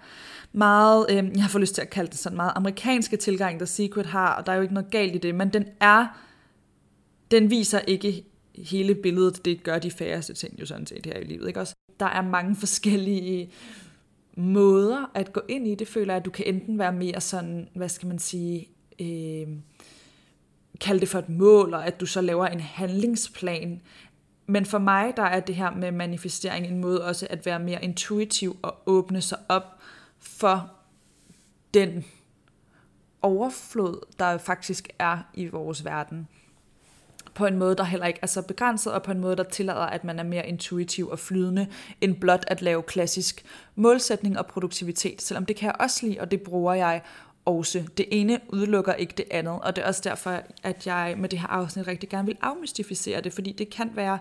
meget, 0.52 1.06
øh, 1.10 1.16
jeg 1.16 1.44
har 1.44 1.50
fået 1.50 1.62
lyst 1.62 1.76
til 1.76 1.82
at 1.82 1.90
kalde 1.90 2.12
det 2.12 2.20
sådan 2.20 2.36
meget 2.36 2.54
amerikanske 2.56 3.18
tilgang, 3.18 3.60
der 3.60 3.66
Secret 3.66 4.06
har, 4.06 4.36
og 4.36 4.46
der 4.46 4.52
er 4.52 4.56
jo 4.56 4.62
ikke 4.62 4.74
noget 4.74 4.92
galt 4.92 5.16
i 5.16 5.18
det, 5.18 5.36
men 5.36 5.50
den 5.50 5.66
er, 5.80 6.08
den 7.32 7.50
viser 7.50 7.80
ikke 7.80 8.24
hele 8.58 8.96
billedet, 8.96 9.46
det 9.46 9.64
gør 9.64 9.80
de 9.80 9.92
færreste 9.92 10.34
ting 10.34 10.60
jo 10.60 10.66
sådan 10.66 10.88
set 10.88 11.06
her 11.06 11.18
i 11.18 11.24
livet, 11.24 11.48
ikke 11.48 11.60
også? 11.60 11.76
Der 12.00 12.06
er 12.06 12.22
mange 12.22 12.56
forskellige 12.56 13.52
måder 14.38 15.12
at 15.16 15.34
gå 15.34 15.42
ind 15.50 15.68
i 15.68 15.76
det, 15.76 15.88
føler 15.88 16.14
jeg, 16.14 16.20
at 16.20 16.26
du 16.26 16.32
kan 16.32 16.46
enten 16.46 16.80
være 16.80 16.94
mere 16.94 17.22
sådan, 17.22 17.70
hvad 17.76 17.90
skal 17.90 18.08
man 18.08 18.20
sige, 18.20 18.70
øh, 19.02 19.48
kalde 20.82 21.00
det 21.00 21.10
for 21.10 21.20
et 21.20 21.30
mål, 21.30 21.74
og 21.74 21.88
at 21.88 22.00
du 22.00 22.06
så 22.06 22.22
laver 22.22 22.48
en 22.48 22.60
handlingsplan. 22.60 23.82
Men 24.46 24.66
for 24.66 24.78
mig, 24.78 25.14
der 25.18 25.24
er 25.24 25.40
det 25.40 25.56
her 25.56 25.72
med 25.72 25.92
manifestering 25.92 26.66
en 26.66 26.82
måde 26.82 27.06
også 27.06 27.28
at 27.30 27.46
være 27.46 27.60
mere 27.60 27.84
intuitiv 27.84 28.58
og 28.62 28.82
åbne 28.86 29.22
sig 29.22 29.38
op 29.50 29.80
for 30.20 30.72
den 31.74 32.06
overflod, 33.22 34.06
der 34.20 34.38
faktisk 34.38 34.90
er 35.00 35.18
i 35.34 35.48
vores 35.48 35.86
verden. 35.86 36.28
På 37.36 37.46
en 37.46 37.58
måde, 37.58 37.76
der 37.76 37.84
heller 37.84 38.08
ikke 38.08 38.20
er 38.22 38.28
så 38.28 38.42
begrænset, 38.42 38.94
og 38.94 39.04
på 39.04 39.12
en 39.12 39.20
måde, 39.20 39.36
der 39.36 39.44
tillader, 39.44 39.80
at 39.80 40.04
man 40.04 40.20
er 40.20 40.24
mere 40.24 40.48
intuitiv 40.48 41.10
og 41.10 41.20
flydende, 41.20 41.68
end 42.02 42.16
blot 42.16 42.46
at 42.48 42.62
lave 42.62 42.84
klassisk 42.84 43.46
målsætning 43.76 44.40
og 44.40 44.46
produktivitet. 44.46 45.22
Selvom 45.22 45.46
det 45.46 45.56
kan 45.56 45.68
jeg 45.68 45.76
også 45.80 46.06
lide, 46.06 46.20
og 46.20 46.32
det 46.32 46.42
bruger 46.42 46.74
jeg 46.74 47.02
også. 47.46 47.84
Det 47.98 48.06
ene 48.12 48.40
udelukker 48.50 48.94
ikke 48.94 49.14
det 49.18 49.26
andet, 49.32 49.60
og 49.62 49.76
det 49.76 49.84
er 49.84 49.88
også 49.88 50.02
derfor, 50.04 50.42
at 50.64 50.88
jeg 50.88 51.16
med 51.18 51.30
det 51.30 51.40
her 51.40 51.48
afsnit 51.48 51.88
rigtig 51.88 52.10
gerne 52.10 52.26
vil 52.26 52.38
afmystificere 52.42 53.22
det, 53.22 53.34
fordi 53.34 53.52
det 53.52 53.70
kan 53.70 53.92
være 53.96 54.20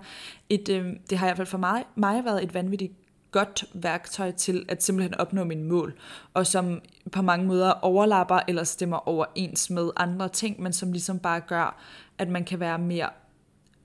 et, 0.49 0.69
øh, 0.69 0.87
det 1.11 1.19
har 1.19 1.27
i 1.27 1.29
hvert 1.29 1.37
fald 1.37 1.47
for 1.47 1.59
mig, 1.59 1.85
mig 1.95 2.25
været 2.25 2.43
et 2.43 2.55
vanvittigt 2.55 2.93
godt 3.31 3.65
værktøj 3.75 4.31
til 4.31 4.65
at 4.69 4.83
simpelthen 4.83 5.15
opnå 5.15 5.45
mine 5.45 5.65
mål, 5.65 5.95
og 6.35 6.47
som 6.47 6.81
på 7.13 7.23
mange 7.23 7.47
måder 7.47 7.71
overlapper 7.71 8.41
eller 8.49 8.65
stemmer 8.65 9.09
overens 9.09 9.71
med 9.71 9.91
andre 9.97 10.29
ting, 10.29 10.63
men 10.63 10.73
som 10.73 10.93
ligesom 10.93 11.19
bare 11.19 11.41
gør, 11.41 11.83
at 12.19 12.29
man 12.29 12.45
kan 12.45 12.61
være 12.61 12.79
mere 12.79 13.09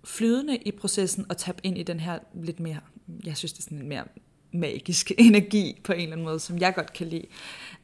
flydende 0.03 0.58
i 0.58 0.72
processen 0.72 1.25
og 1.29 1.38
tabe 1.38 1.60
ind 1.63 1.77
i 1.77 1.84
den 1.84 2.00
her 2.00 2.20
lidt 2.34 2.60
mere, 2.60 2.79
jeg 3.25 3.38
synes 3.38 3.53
det 3.53 3.60
er 3.60 3.63
sådan 3.63 3.77
en 3.77 3.89
mere 3.89 4.03
magisk 4.57 5.11
energi 5.17 5.81
på 5.83 5.93
en 5.93 5.99
eller 5.99 6.11
anden 6.11 6.25
måde, 6.25 6.39
som 6.39 6.57
jeg 6.57 6.75
godt 6.75 6.93
kan 6.93 7.07
lide 7.07 7.25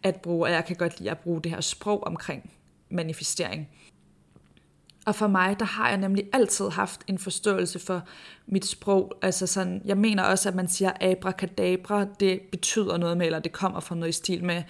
at 0.03 0.21
bruge, 0.21 0.47
og 0.47 0.51
jeg 0.51 0.65
kan 0.65 0.75
godt 0.75 0.99
lide 0.99 1.11
at 1.11 1.19
bruge 1.19 1.41
det 1.41 1.51
her 1.51 1.61
sprog 1.61 2.03
omkring 2.03 2.51
manifestering. 2.89 3.69
Og 5.05 5.15
for 5.15 5.27
mig, 5.27 5.59
der 5.59 5.65
har 5.65 5.89
jeg 5.89 5.97
nemlig 5.97 6.23
altid 6.33 6.69
haft 6.69 7.01
en 7.07 7.17
forståelse 7.17 7.79
for 7.79 8.01
mit 8.47 8.65
sprog. 8.65 9.13
Altså 9.21 9.47
sådan, 9.47 9.81
jeg 9.85 9.97
mener 9.97 10.23
også, 10.23 10.49
at 10.49 10.55
man 10.55 10.67
siger 10.67 10.91
abracadabra, 11.01 12.05
det 12.19 12.41
betyder 12.51 12.97
noget 12.97 13.17
med, 13.17 13.25
eller 13.25 13.39
det 13.39 13.51
kommer 13.51 13.79
fra 13.79 13.95
noget 13.95 14.09
i 14.09 14.11
stil 14.11 14.43
med, 14.43 14.63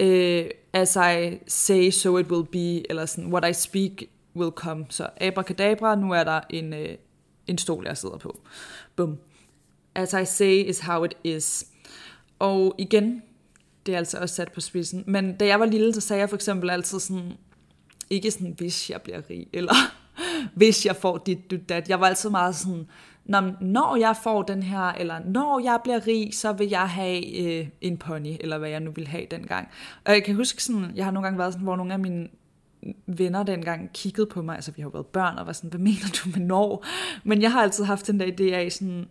øh, 0.00 0.50
as 0.72 0.96
I 0.96 1.38
say, 1.46 1.90
so 1.90 2.18
it 2.18 2.26
will 2.26 2.46
be, 2.46 2.90
eller 2.90 3.06
sådan, 3.06 3.32
what 3.32 3.50
I 3.50 3.52
speak 3.52 3.92
will 4.36 4.50
come. 4.50 4.86
Så 4.88 5.08
abracadabra, 5.20 5.94
nu 5.94 6.12
er 6.12 6.24
der 6.24 6.40
en, 6.50 6.72
øh, 6.72 6.96
en 7.46 7.58
stol, 7.58 7.86
jeg 7.86 7.96
sidder 7.96 8.18
på. 8.18 8.40
Bum. 8.96 9.18
As 9.98 10.12
I 10.12 10.24
say 10.24 10.68
is 10.68 10.80
how 10.80 11.04
it 11.04 11.14
is. 11.24 11.66
Og 12.38 12.74
igen, 12.78 13.22
det 13.86 13.94
er 13.94 13.98
altså 13.98 14.18
også 14.18 14.34
sat 14.34 14.52
på 14.52 14.60
spidsen. 14.60 15.04
Men 15.06 15.36
da 15.36 15.46
jeg 15.46 15.60
var 15.60 15.66
lille, 15.66 15.94
så 15.94 16.00
sagde 16.00 16.20
jeg 16.20 16.28
for 16.28 16.36
eksempel 16.36 16.70
altid 16.70 17.00
sådan, 17.00 17.32
ikke 18.10 18.30
sådan, 18.30 18.54
hvis 18.58 18.90
jeg 18.90 19.02
bliver 19.02 19.30
rig, 19.30 19.46
eller 19.52 19.74
hvis 20.58 20.86
jeg 20.86 20.96
får 20.96 21.18
dit, 21.18 21.50
dit, 21.50 21.68
dat. 21.68 21.88
Jeg 21.88 22.00
var 22.00 22.06
altid 22.06 22.30
meget 22.30 22.56
sådan, 22.56 22.86
når 23.60 23.96
jeg 23.96 24.16
får 24.22 24.42
den 24.42 24.62
her, 24.62 24.80
eller 24.80 25.18
når 25.24 25.60
jeg 25.64 25.80
bliver 25.84 26.06
rig, 26.06 26.34
så 26.34 26.52
vil 26.52 26.68
jeg 26.68 26.88
have 26.88 27.38
øh, 27.40 27.68
en 27.80 27.96
pony, 27.96 28.36
eller 28.40 28.58
hvad 28.58 28.70
jeg 28.70 28.80
nu 28.80 28.90
vil 28.90 29.06
have 29.06 29.26
dengang. 29.30 29.68
Og 30.04 30.12
jeg 30.12 30.24
kan 30.24 30.34
huske 30.34 30.62
sådan, 30.62 30.92
jeg 30.94 31.04
har 31.04 31.12
nogle 31.12 31.26
gange 31.26 31.38
været 31.38 31.52
sådan, 31.52 31.64
hvor 31.64 31.76
nogle 31.76 31.92
af 31.92 31.98
mine 31.98 32.28
venner 33.06 33.42
dengang 33.42 33.90
kiggede 33.92 34.26
på 34.26 34.42
mig, 34.42 34.54
altså 34.54 34.72
vi 34.72 34.82
har 34.82 34.86
jo 34.86 34.90
været 34.90 35.06
børn, 35.06 35.38
og 35.38 35.46
var 35.46 35.52
sådan, 35.52 35.70
hvad 35.70 35.80
mener 35.80 36.20
du 36.24 36.28
med 36.38 36.46
når? 36.46 36.84
Men 37.24 37.42
jeg 37.42 37.52
har 37.52 37.62
altid 37.62 37.84
haft 37.84 38.06
den 38.06 38.20
der 38.20 38.26
idé 38.26 38.54
af 38.54 38.72
sådan, 38.72 39.08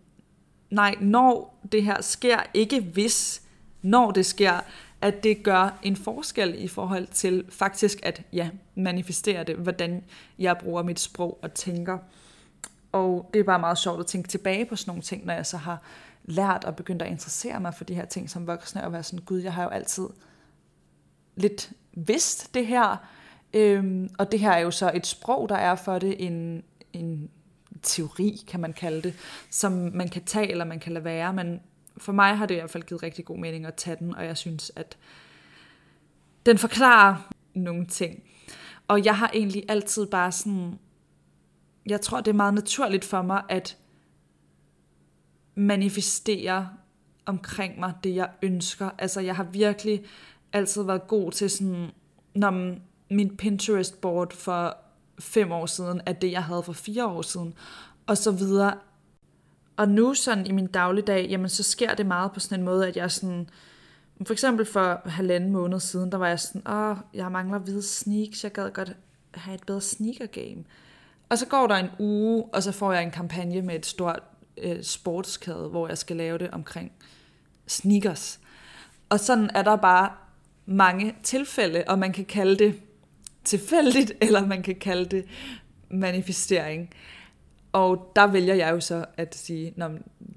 nej, 0.69 0.95
når 1.01 1.59
det 1.71 1.83
her 1.83 2.01
sker, 2.01 2.39
ikke 2.53 2.81
hvis, 2.81 3.41
når 3.81 4.11
det 4.11 4.25
sker, 4.25 4.59
at 5.01 5.23
det 5.23 5.43
gør 5.43 5.79
en 5.83 5.95
forskel 5.95 6.63
i 6.63 6.67
forhold 6.67 7.07
til 7.07 7.45
faktisk 7.49 7.99
at 8.03 8.21
ja, 8.33 8.49
manifestere 8.75 9.43
det, 9.43 9.55
hvordan 9.55 10.03
jeg 10.39 10.57
bruger 10.57 10.83
mit 10.83 10.99
sprog 10.99 11.39
og 11.41 11.53
tænker. 11.53 11.97
Og 12.91 13.29
det 13.33 13.39
er 13.39 13.43
bare 13.43 13.59
meget 13.59 13.77
sjovt 13.77 13.99
at 13.99 14.05
tænke 14.05 14.29
tilbage 14.29 14.65
på 14.65 14.75
sådan 14.75 14.89
nogle 14.89 15.01
ting, 15.01 15.25
når 15.25 15.33
jeg 15.33 15.45
så 15.45 15.57
har 15.57 15.81
lært 16.25 16.63
og 16.63 16.75
begyndt 16.75 17.01
at 17.01 17.09
interessere 17.11 17.59
mig 17.59 17.73
for 17.73 17.83
de 17.83 17.93
her 17.93 18.05
ting 18.05 18.29
som 18.29 18.47
voksne, 18.47 18.83
og 18.83 18.93
være 18.93 19.03
sådan, 19.03 19.25
gud, 19.25 19.39
jeg 19.39 19.53
har 19.53 19.63
jo 19.63 19.69
altid 19.69 20.07
lidt 21.35 21.71
vidst 21.93 22.53
det 22.53 22.67
her, 22.67 23.07
øhm, 23.53 24.09
og 24.17 24.31
det 24.31 24.39
her 24.39 24.51
er 24.51 24.59
jo 24.59 24.71
så 24.71 24.91
et 24.93 25.07
sprog, 25.07 25.49
der 25.49 25.55
er 25.55 25.75
for 25.75 25.99
det, 25.99 26.25
en, 26.25 26.63
en 26.93 27.29
teori, 27.83 28.43
kan 28.47 28.59
man 28.59 28.73
kalde 28.73 29.01
det, 29.01 29.13
som 29.49 29.71
man 29.71 30.09
kan 30.09 30.23
tage 30.23 30.51
eller 30.51 30.65
man 30.65 30.79
kan 30.79 30.93
lade 30.93 31.05
være, 31.05 31.33
men 31.33 31.59
for 31.97 32.11
mig 32.11 32.37
har 32.37 32.45
det 32.45 32.55
i 32.55 32.57
hvert 32.57 32.69
fald 32.69 32.83
givet 32.83 33.03
rigtig 33.03 33.25
god 33.25 33.37
mening 33.37 33.65
at 33.65 33.75
tage 33.75 33.97
den, 33.99 34.15
og 34.15 34.25
jeg 34.25 34.37
synes, 34.37 34.71
at 34.75 34.97
den 36.45 36.57
forklarer 36.57 37.33
nogle 37.53 37.85
ting. 37.85 38.23
Og 38.87 39.05
jeg 39.05 39.17
har 39.17 39.31
egentlig 39.33 39.63
altid 39.69 40.05
bare 40.05 40.31
sådan, 40.31 40.79
jeg 41.85 42.01
tror, 42.01 42.21
det 42.21 42.31
er 42.31 42.35
meget 42.35 42.53
naturligt 42.53 43.05
for 43.05 43.21
mig 43.21 43.43
at 43.49 43.77
manifestere 45.55 46.69
omkring 47.25 47.79
mig 47.79 47.93
det, 48.03 48.15
jeg 48.15 48.29
ønsker. 48.41 48.89
Altså, 48.97 49.21
jeg 49.21 49.35
har 49.35 49.43
virkelig 49.43 50.05
altid 50.53 50.83
været 50.83 51.07
god 51.07 51.31
til 51.31 51.49
sådan, 51.49 51.91
når 52.35 52.75
min 53.09 53.37
Pinterest-board 53.37 54.35
for 54.35 54.77
fem 55.19 55.51
år 55.51 55.65
siden 55.65 56.01
af 56.05 56.15
det, 56.15 56.31
jeg 56.31 56.43
havde 56.43 56.63
for 56.63 56.73
fire 56.73 57.07
år 57.07 57.21
siden, 57.21 57.53
og 58.07 58.17
så 58.17 58.31
videre. 58.31 58.73
Og 59.77 59.89
nu 59.89 60.13
sådan 60.13 60.45
i 60.45 60.51
min 60.51 60.67
dagligdag, 60.67 61.27
jamen 61.29 61.49
så 61.49 61.63
sker 61.63 61.93
det 61.93 62.05
meget 62.05 62.31
på 62.31 62.39
sådan 62.39 62.59
en 62.59 62.65
måde, 62.65 62.87
at 62.87 62.97
jeg 62.97 63.11
sådan, 63.11 63.49
for 64.25 64.33
eksempel 64.33 64.65
for 64.65 65.01
halvanden 65.09 65.51
måned 65.51 65.79
siden, 65.79 66.11
der 66.11 66.17
var 66.17 66.27
jeg 66.27 66.39
sådan, 66.39 66.67
åh, 66.67 66.97
jeg 67.13 67.31
mangler 67.31 67.59
hvide 67.59 67.83
sneaks, 67.83 68.43
jeg 68.43 68.51
gad 68.51 68.71
godt 68.71 68.95
have 69.33 69.55
et 69.55 69.63
bedre 69.63 69.81
sneaker 69.81 70.25
game. 70.25 70.63
Og 71.29 71.37
så 71.37 71.45
går 71.45 71.67
der 71.67 71.75
en 71.75 71.89
uge, 71.99 72.45
og 72.53 72.63
så 72.63 72.71
får 72.71 72.93
jeg 72.93 73.03
en 73.03 73.11
kampagne 73.11 73.61
med 73.61 73.75
et 73.75 73.85
stort 73.85 74.23
øh, 74.57 74.83
sportskade, 74.83 75.67
hvor 75.69 75.87
jeg 75.87 75.97
skal 75.97 76.15
lave 76.15 76.37
det 76.37 76.51
omkring 76.51 76.91
sneakers. 77.67 78.39
Og 79.09 79.19
sådan 79.19 79.49
er 79.55 79.61
der 79.61 79.75
bare 79.75 80.11
mange 80.65 81.15
tilfælde, 81.23 81.83
og 81.87 81.99
man 81.99 82.13
kan 82.13 82.25
kalde 82.25 82.55
det 82.55 82.81
tilfældigt, 83.47 84.11
eller 84.21 84.45
man 84.45 84.63
kan 84.63 84.75
kalde 84.75 85.05
det 85.05 85.25
manifestering. 85.89 86.89
Og 87.71 88.11
der 88.15 88.27
vælger 88.27 88.53
jeg 88.53 88.71
jo 88.71 88.79
så 88.79 89.05
at 89.17 89.35
sige, 89.35 89.73
Nå, 89.75 89.89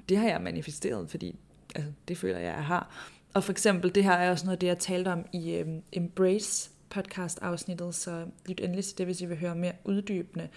det 0.08 0.16
har 0.16 0.28
jeg 0.28 0.40
manifesteret, 0.40 1.10
fordi 1.10 1.36
altså, 1.74 1.92
det 2.08 2.18
føler 2.18 2.38
jeg, 2.38 2.54
jeg 2.54 2.64
har. 2.64 2.94
Og 3.34 3.44
for 3.44 3.52
eksempel, 3.52 3.94
det 3.94 4.04
her 4.04 4.12
er 4.12 4.30
også 4.30 4.44
noget 4.44 4.60
det, 4.60 4.66
jeg 4.66 4.78
talte 4.78 5.08
om 5.08 5.26
i 5.32 5.54
øhm, 5.54 5.82
Embrace 5.92 6.70
podcast-afsnittet, 6.90 7.94
så 7.94 8.26
lyt 8.46 8.60
endelig 8.60 8.84
til 8.84 8.98
det, 8.98 9.06
hvis 9.06 9.20
I 9.20 9.26
vil 9.26 9.38
høre 9.38 9.54
mere 9.54 9.72
uddybende. 9.84 10.48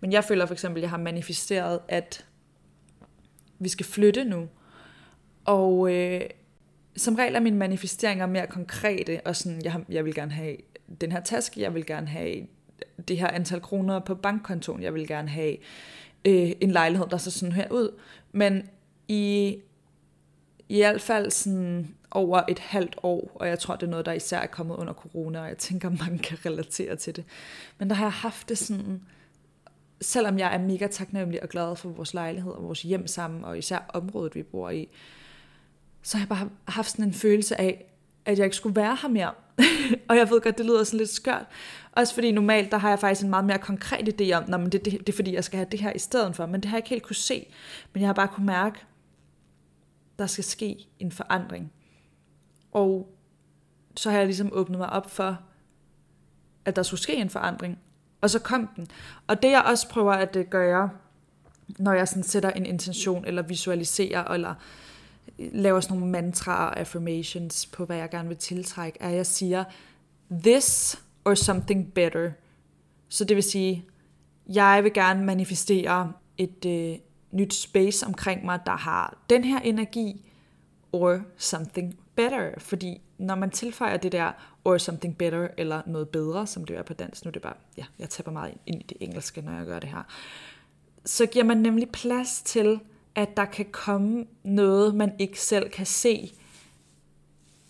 Men 0.00 0.12
jeg 0.12 0.24
føler 0.24 0.46
for 0.46 0.54
eksempel, 0.54 0.78
at 0.78 0.82
jeg 0.82 0.90
har 0.90 0.98
manifesteret, 0.98 1.80
at 1.88 2.24
vi 3.58 3.68
skal 3.68 3.86
flytte 3.86 4.24
nu. 4.24 4.48
Og 5.44 5.94
øh, 5.94 6.20
som 6.96 7.14
regel 7.14 7.34
er 7.34 7.40
mine 7.40 7.56
manifesteringer 7.56 8.26
mere 8.26 8.46
konkrete, 8.46 9.20
og 9.24 9.36
sådan, 9.36 9.64
jeg, 9.64 9.80
jeg 9.88 10.04
vil 10.04 10.14
gerne 10.14 10.32
have 10.32 10.56
den 11.00 11.12
her 11.12 11.20
taske, 11.20 11.60
jeg 11.60 11.74
vil 11.74 11.86
gerne 11.86 12.06
have 12.06 12.46
det 13.08 13.18
her 13.18 13.28
antal 13.28 13.60
kroner 13.60 13.98
på 13.98 14.14
bankkontoen, 14.14 14.82
jeg 14.82 14.94
vil 14.94 15.06
gerne 15.06 15.28
have 15.28 15.56
øh, 16.24 16.52
en 16.60 16.70
lejlighed, 16.70 17.06
der 17.10 17.16
ser 17.16 17.30
sådan 17.30 17.52
her 17.52 17.70
ud. 17.70 17.98
Men 18.32 18.68
i, 19.08 19.56
i 20.68 20.76
hvert 20.78 21.00
fald 21.00 21.30
sådan 21.30 21.94
over 22.10 22.42
et 22.48 22.58
halvt 22.58 22.96
år, 23.02 23.30
og 23.34 23.48
jeg 23.48 23.58
tror, 23.58 23.76
det 23.76 23.86
er 23.86 23.90
noget, 23.90 24.06
der 24.06 24.12
især 24.12 24.38
er 24.38 24.46
kommet 24.46 24.76
under 24.76 24.92
corona, 24.92 25.40
og 25.40 25.48
jeg 25.48 25.58
tænker, 25.58 25.90
mange 26.04 26.18
kan 26.18 26.38
relatere 26.46 26.96
til 26.96 27.16
det. 27.16 27.24
Men 27.78 27.90
der 27.90 27.96
har 27.96 28.04
jeg 28.04 28.12
haft 28.12 28.48
det 28.48 28.58
sådan, 28.58 29.02
selvom 30.00 30.38
jeg 30.38 30.54
er 30.54 30.58
mega 30.58 30.86
taknemmelig 30.86 31.42
og 31.42 31.48
glad 31.48 31.76
for 31.76 31.88
vores 31.88 32.14
lejlighed 32.14 32.52
og 32.52 32.64
vores 32.64 32.82
hjem 32.82 33.06
sammen, 33.06 33.44
og 33.44 33.58
især 33.58 33.90
området, 33.94 34.34
vi 34.34 34.42
bor 34.42 34.70
i, 34.70 34.88
så 36.02 36.16
har 36.16 36.22
jeg 36.22 36.28
bare 36.28 36.50
haft 36.68 36.90
sådan 36.90 37.04
en 37.04 37.12
følelse 37.12 37.60
af, 37.60 37.84
at 38.24 38.38
jeg 38.38 38.44
ikke 38.44 38.56
skulle 38.56 38.76
være 38.76 38.98
her 39.02 39.08
mere. 39.08 39.34
og 40.08 40.16
jeg 40.16 40.30
ved 40.30 40.40
godt, 40.40 40.58
det 40.58 40.66
lyder 40.66 40.84
sådan 40.84 40.98
lidt 40.98 41.10
skørt. 41.10 41.46
Også 41.92 42.14
fordi 42.14 42.32
normalt, 42.32 42.70
der 42.70 42.78
har 42.78 42.88
jeg 42.88 42.98
faktisk 42.98 43.22
en 43.24 43.30
meget 43.30 43.44
mere 43.44 43.58
konkret 43.58 44.20
idé 44.20 44.32
om, 44.32 44.54
at 44.54 44.72
det, 44.72 44.84
det, 44.84 44.92
det 44.92 45.08
er 45.08 45.16
fordi, 45.16 45.34
jeg 45.34 45.44
skal 45.44 45.56
have 45.56 45.68
det 45.70 45.80
her 45.80 45.92
i 45.92 45.98
stedet 45.98 46.36
for. 46.36 46.46
Men 46.46 46.60
det 46.60 46.64
har 46.64 46.76
jeg 46.76 46.78
ikke 46.78 46.88
helt 46.88 47.02
kunne 47.02 47.16
se. 47.16 47.46
Men 47.92 48.00
jeg 48.00 48.08
har 48.08 48.14
bare 48.14 48.28
kunne 48.28 48.46
mærke, 48.46 48.78
der 50.18 50.26
skal 50.26 50.44
ske 50.44 50.88
en 50.98 51.12
forandring. 51.12 51.72
Og 52.72 53.14
så 53.96 54.10
har 54.10 54.18
jeg 54.18 54.26
ligesom 54.26 54.50
åbnet 54.52 54.78
mig 54.78 54.90
op 54.90 55.10
for, 55.10 55.38
at 56.64 56.76
der 56.76 56.82
skulle 56.82 57.00
ske 57.00 57.14
en 57.14 57.30
forandring. 57.30 57.78
Og 58.20 58.30
så 58.30 58.38
kom 58.38 58.68
den. 58.76 58.86
Og 59.26 59.42
det 59.42 59.50
jeg 59.50 59.62
også 59.62 59.88
prøver 59.88 60.12
at 60.12 60.36
øh, 60.36 60.46
gøre, 60.46 60.90
når 61.78 61.92
jeg 61.92 62.08
sådan 62.08 62.22
sætter 62.22 62.50
en 62.50 62.66
intention, 62.66 63.24
eller 63.24 63.42
visualiserer, 63.42 64.24
eller 64.24 64.54
laver 65.38 65.80
sådan 65.80 65.98
nogle 65.98 66.12
mantraer 66.12 66.66
og 66.66 66.78
affirmations 66.78 67.66
på, 67.66 67.84
hvad 67.84 67.96
jeg 67.96 68.10
gerne 68.10 68.28
vil 68.28 68.36
tiltrække, 68.36 68.98
er, 69.00 69.08
at 69.08 69.16
jeg 69.16 69.26
siger, 69.26 69.64
this 70.30 70.98
or 71.24 71.34
something 71.34 71.92
better. 71.92 72.30
Så 73.08 73.24
det 73.24 73.36
vil 73.36 73.44
sige, 73.44 73.84
jeg 74.48 74.84
vil 74.84 74.92
gerne 74.92 75.24
manifestere 75.24 76.12
et 76.36 76.64
øh, 76.66 76.98
nyt 77.32 77.54
space 77.54 78.06
omkring 78.06 78.44
mig, 78.44 78.60
der 78.66 78.76
har 78.76 79.18
den 79.30 79.44
her 79.44 79.58
energi, 79.58 80.24
or 80.92 81.20
something 81.36 81.98
better. 82.14 82.50
Fordi 82.58 83.00
når 83.18 83.34
man 83.34 83.50
tilføjer 83.50 83.96
det 83.96 84.12
der, 84.12 84.32
or 84.64 84.78
something 84.78 85.18
better, 85.18 85.48
eller 85.58 85.82
noget 85.86 86.08
bedre, 86.08 86.46
som 86.46 86.64
det 86.64 86.76
er 86.76 86.82
på 86.82 86.92
dansk, 86.92 87.24
nu 87.24 87.28
er 87.28 87.32
det 87.32 87.42
bare, 87.42 87.56
ja, 87.76 87.84
jeg 87.98 88.08
taber 88.08 88.30
meget 88.30 88.54
ind 88.66 88.80
i 88.80 88.86
det 88.88 88.96
engelske, 89.00 89.40
når 89.40 89.52
jeg 89.52 89.66
gør 89.66 89.78
det 89.78 89.88
her, 89.88 90.02
så 91.04 91.26
giver 91.26 91.44
man 91.44 91.56
nemlig 91.56 91.88
plads 91.90 92.42
til, 92.42 92.80
at 93.14 93.36
der 93.36 93.44
kan 93.44 93.66
komme 93.72 94.24
noget, 94.44 94.94
man 94.94 95.12
ikke 95.18 95.40
selv 95.40 95.70
kan 95.70 95.86
se, 95.86 96.32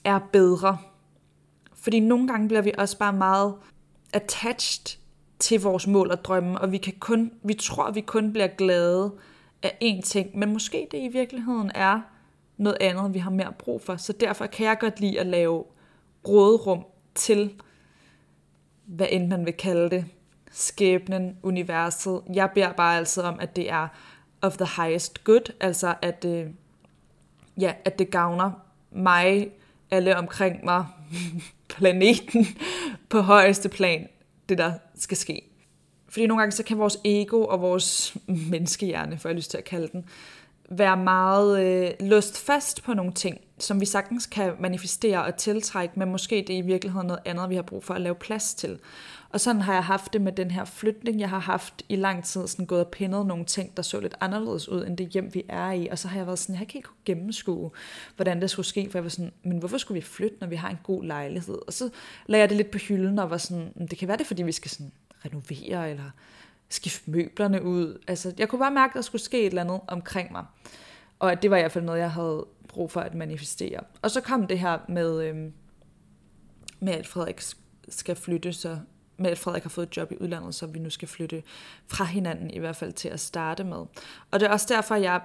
er 0.05 0.19
bedre. 0.33 0.79
Fordi 1.75 2.01
nogle 2.01 2.29
gange 2.29 2.49
bliver 2.49 2.63
vi 2.63 2.73
også 2.79 2.99
bare 2.99 3.13
meget 3.13 3.55
attached 4.13 4.99
til 5.39 5.61
vores 5.61 5.87
mål 5.87 6.11
og 6.11 6.25
drømme, 6.25 6.61
og 6.61 6.73
vi, 6.73 6.79
kan 6.79 6.95
kun, 7.01 7.33
vi 7.43 7.55
tror, 7.55 7.85
at 7.85 7.95
vi 7.95 8.01
kun 8.01 8.33
bliver 8.33 8.47
glade 8.47 9.13
af 9.63 9.79
én 9.85 10.03
ting, 10.03 10.39
men 10.39 10.53
måske 10.53 10.89
det 10.91 10.99
i 10.99 11.09
virkeligheden 11.09 11.71
er 11.75 12.01
noget 12.57 12.79
andet, 12.81 13.15
vi 13.15 13.19
har 13.19 13.31
mere 13.31 13.53
brug 13.59 13.83
for. 13.83 13.97
Så 13.97 14.13
derfor 14.13 14.47
kan 14.47 14.67
jeg 14.67 14.79
godt 14.79 15.01
lide 15.01 15.21
at 15.21 15.27
lave 15.27 15.65
rådrum 16.29 16.85
til, 17.15 17.55
hvad 18.87 19.07
end 19.11 19.29
man 19.29 19.47
vil 19.47 19.53
kalde 19.55 19.91
det, 19.91 20.05
skæbnen, 20.51 21.37
universet. 21.43 22.23
Jeg 22.35 22.51
beder 22.55 22.73
bare 22.73 22.97
altid 22.97 23.23
om, 23.23 23.41
at 23.41 23.57
det 23.57 23.71
er 23.71 23.89
of 24.43 24.57
the 24.57 24.83
highest 24.83 25.25
good, 25.25 25.53
altså 25.61 25.95
at, 26.03 26.25
øh, 26.25 26.47
ja, 27.61 27.73
at 27.85 27.99
det 27.99 28.11
gavner 28.11 28.51
mig, 28.91 29.51
alle 29.91 30.17
omkring 30.17 30.65
mig, 30.65 30.87
planeten 31.77 32.47
på 33.11 33.21
højeste 33.21 33.69
plan, 33.69 34.09
det 34.49 34.59
der 34.59 34.73
skal 34.95 35.17
ske. 35.17 35.43
Fordi 36.09 36.27
nogle 36.27 36.41
gange 36.41 36.53
så 36.53 36.63
kan 36.63 36.79
vores 36.79 36.99
ego 37.05 37.45
og 37.45 37.61
vores 37.61 38.17
menneskehjerne, 38.27 39.19
for 39.19 39.29
jeg 39.29 39.37
lyst 39.37 39.51
til 39.51 39.59
at 39.59 39.65
kalde 39.65 39.89
den, 39.93 40.05
være 40.71 40.97
meget 40.97 41.65
øh, 41.65 42.09
lust 42.09 42.47
fast 42.47 42.83
på 42.83 42.95
nogle 42.95 43.13
ting 43.13 43.41
som 43.59 43.81
vi 43.81 43.87
sagtens 43.87 44.27
kan 44.27 44.53
manifestere 44.61 45.25
og 45.25 45.37
tiltrække, 45.37 45.99
men 45.99 46.11
måske 46.11 46.45
det 46.47 46.55
er 46.55 46.59
i 46.59 46.67
virkeligheden 46.67 47.07
noget 47.07 47.23
andet, 47.25 47.51
vi 47.51 47.55
har 47.55 47.63
brug 47.63 47.85
for 47.85 47.95
at 47.95 48.01
lave 48.01 48.15
plads 48.15 48.55
til. 48.55 48.79
Og 49.31 49.41
sådan 49.41 49.63
har 49.63 49.75
jeg 49.75 49.85
haft 49.85 50.13
det 50.13 50.21
med 50.21 50.33
den 50.33 50.51
her 50.51 50.65
flytning. 50.65 51.21
Jeg 51.21 51.31
har 51.31 51.39
haft 51.39 51.83
i 51.89 51.97
lang 51.97 52.25
tid 52.25 52.47
sådan 52.47 52.67
gået 52.67 52.81
og 52.81 52.91
pindet 52.91 53.27
nogle 53.27 53.45
ting, 53.45 53.77
der 53.77 53.83
så 53.83 54.01
lidt 54.01 54.15
anderledes 54.21 54.69
ud, 54.69 54.87
end 54.87 54.97
det 54.97 55.09
hjem, 55.09 55.35
vi 55.35 55.43
er 55.49 55.71
i. 55.71 55.89
Og 55.89 55.99
så 55.99 56.09
har 56.09 56.19
jeg 56.19 56.27
været 56.27 56.39
sådan, 56.39 56.61
jeg 56.61 56.69
kan 56.69 56.79
ikke 56.79 56.89
gennemskue, 57.05 57.71
hvordan 58.17 58.41
det 58.41 58.51
skulle 58.51 58.67
ske, 58.67 58.89
for 58.91 58.99
jeg 58.99 59.05
var 59.05 59.11
sådan, 59.11 59.33
men 59.43 59.59
hvorfor 59.59 59.79
skulle 59.79 60.01
vi 60.01 60.07
flytte, 60.07 60.37
når 60.41 60.47
vi 60.47 60.57
har 60.57 60.71
en 60.71 60.79
god 60.83 61.05
lejlighed? 61.05 61.59
Og 61.67 61.73
så 61.73 61.91
lagde 62.27 62.41
jeg 62.41 62.49
det 62.49 62.57
lidt 62.57 62.71
på 62.71 62.79
hylden 62.79 63.19
og 63.19 63.31
var 63.31 63.39
sådan, 63.39 63.73
det 63.91 63.99
kan 63.99 64.09
være 64.09 64.17
det, 64.17 64.27
fordi 64.27 64.43
vi 64.43 64.53
skal 64.53 64.71
sådan 64.71 64.93
renovere, 65.25 65.91
eller 65.91 66.11
skifte 66.69 67.11
møblerne 67.11 67.63
ud. 67.63 67.99
Altså, 68.07 68.33
jeg 68.39 68.49
kunne 68.49 68.59
bare 68.59 68.71
mærke, 68.71 68.91
at 68.91 68.95
der 68.95 69.03
skulle 69.03 69.23
ske 69.23 69.41
et 69.41 69.47
eller 69.47 69.63
andet 69.63 69.81
omkring 69.89 70.33
mig. 70.33 70.45
Og 71.19 71.33
at 71.33 71.43
det 71.43 71.51
var 71.51 71.57
i 71.57 71.61
hvert 71.61 71.73
fald 71.73 71.85
noget, 71.85 72.01
jeg 72.01 72.11
havde 72.11 72.47
brug 72.69 72.91
for 72.91 73.01
at 73.01 73.15
manifestere. 73.15 73.81
Og 74.03 74.11
så 74.11 74.21
kom 74.21 74.47
det 74.47 74.59
her 74.59 74.79
med, 74.89 75.23
øhm, 75.25 75.53
med 76.81 76.93
at 76.93 77.07
Frederik 77.07 77.41
skal 77.89 78.17
flytte, 78.17 78.53
så 78.53 78.79
med 79.17 79.31
at 79.31 79.39
Frederik 79.39 79.63
har 79.63 79.71
fået 79.71 79.87
et 79.87 79.97
job 79.97 80.13
i 80.13 80.17
udlandet, 80.21 80.55
så 80.55 80.67
vi 80.67 80.79
nu 80.79 80.91
skal 80.91 81.09
flytte 81.09 81.43
fra 81.87 82.05
hinanden, 82.05 82.51
i 82.51 82.59
hvert 82.59 82.77
fald 82.77 82.93
til 82.93 83.09
at 83.09 83.21
starte 83.21 83.65
med. 83.65 83.77
Og 84.31 84.41
det 84.41 84.43
er 84.43 84.51
også 84.51 84.67
derfor, 84.69 84.95
jeg 84.95 85.21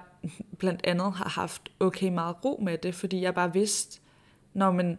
blandt 0.58 0.80
andet 0.84 1.12
har 1.12 1.28
haft 1.28 1.62
okay 1.80 2.08
meget 2.08 2.44
ro 2.44 2.60
med 2.62 2.78
det, 2.78 2.94
fordi 2.94 3.20
jeg 3.20 3.34
bare 3.34 3.52
vidste, 3.52 4.00
når 4.54 4.70
man, 4.70 4.98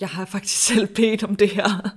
jeg 0.00 0.08
har 0.08 0.24
faktisk 0.24 0.64
selv 0.66 0.94
bedt 0.94 1.24
om 1.24 1.36
det 1.36 1.50
her. 1.50 1.90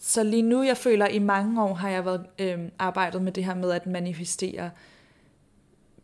Så 0.00 0.22
lige 0.22 0.42
nu, 0.42 0.62
jeg 0.62 0.76
føler, 0.76 1.06
i 1.06 1.18
mange 1.18 1.62
år 1.62 1.74
har 1.74 1.88
jeg 1.88 2.04
været 2.04 2.26
øh, 2.38 2.58
arbejdet 2.78 3.22
med 3.22 3.32
det 3.32 3.44
her 3.44 3.54
med 3.54 3.70
at 3.70 3.86
manifestere 3.86 4.70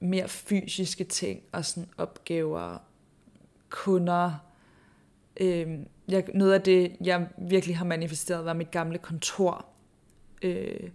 mere 0.02 0.28
fysiske 0.28 1.04
ting 1.04 1.40
og 1.52 1.64
sådan 1.64 1.88
opgaver, 1.98 2.78
kunder. 3.70 4.32
Øh, 5.40 5.78
jeg, 6.08 6.24
noget 6.34 6.52
af 6.52 6.62
det, 6.62 6.96
jeg 7.04 7.28
virkelig 7.38 7.76
har 7.76 7.84
manifesteret, 7.84 8.44
var 8.44 8.52
mit 8.52 8.70
gamle 8.70 8.98
kontor. 8.98 9.66
Øh, 10.42 10.90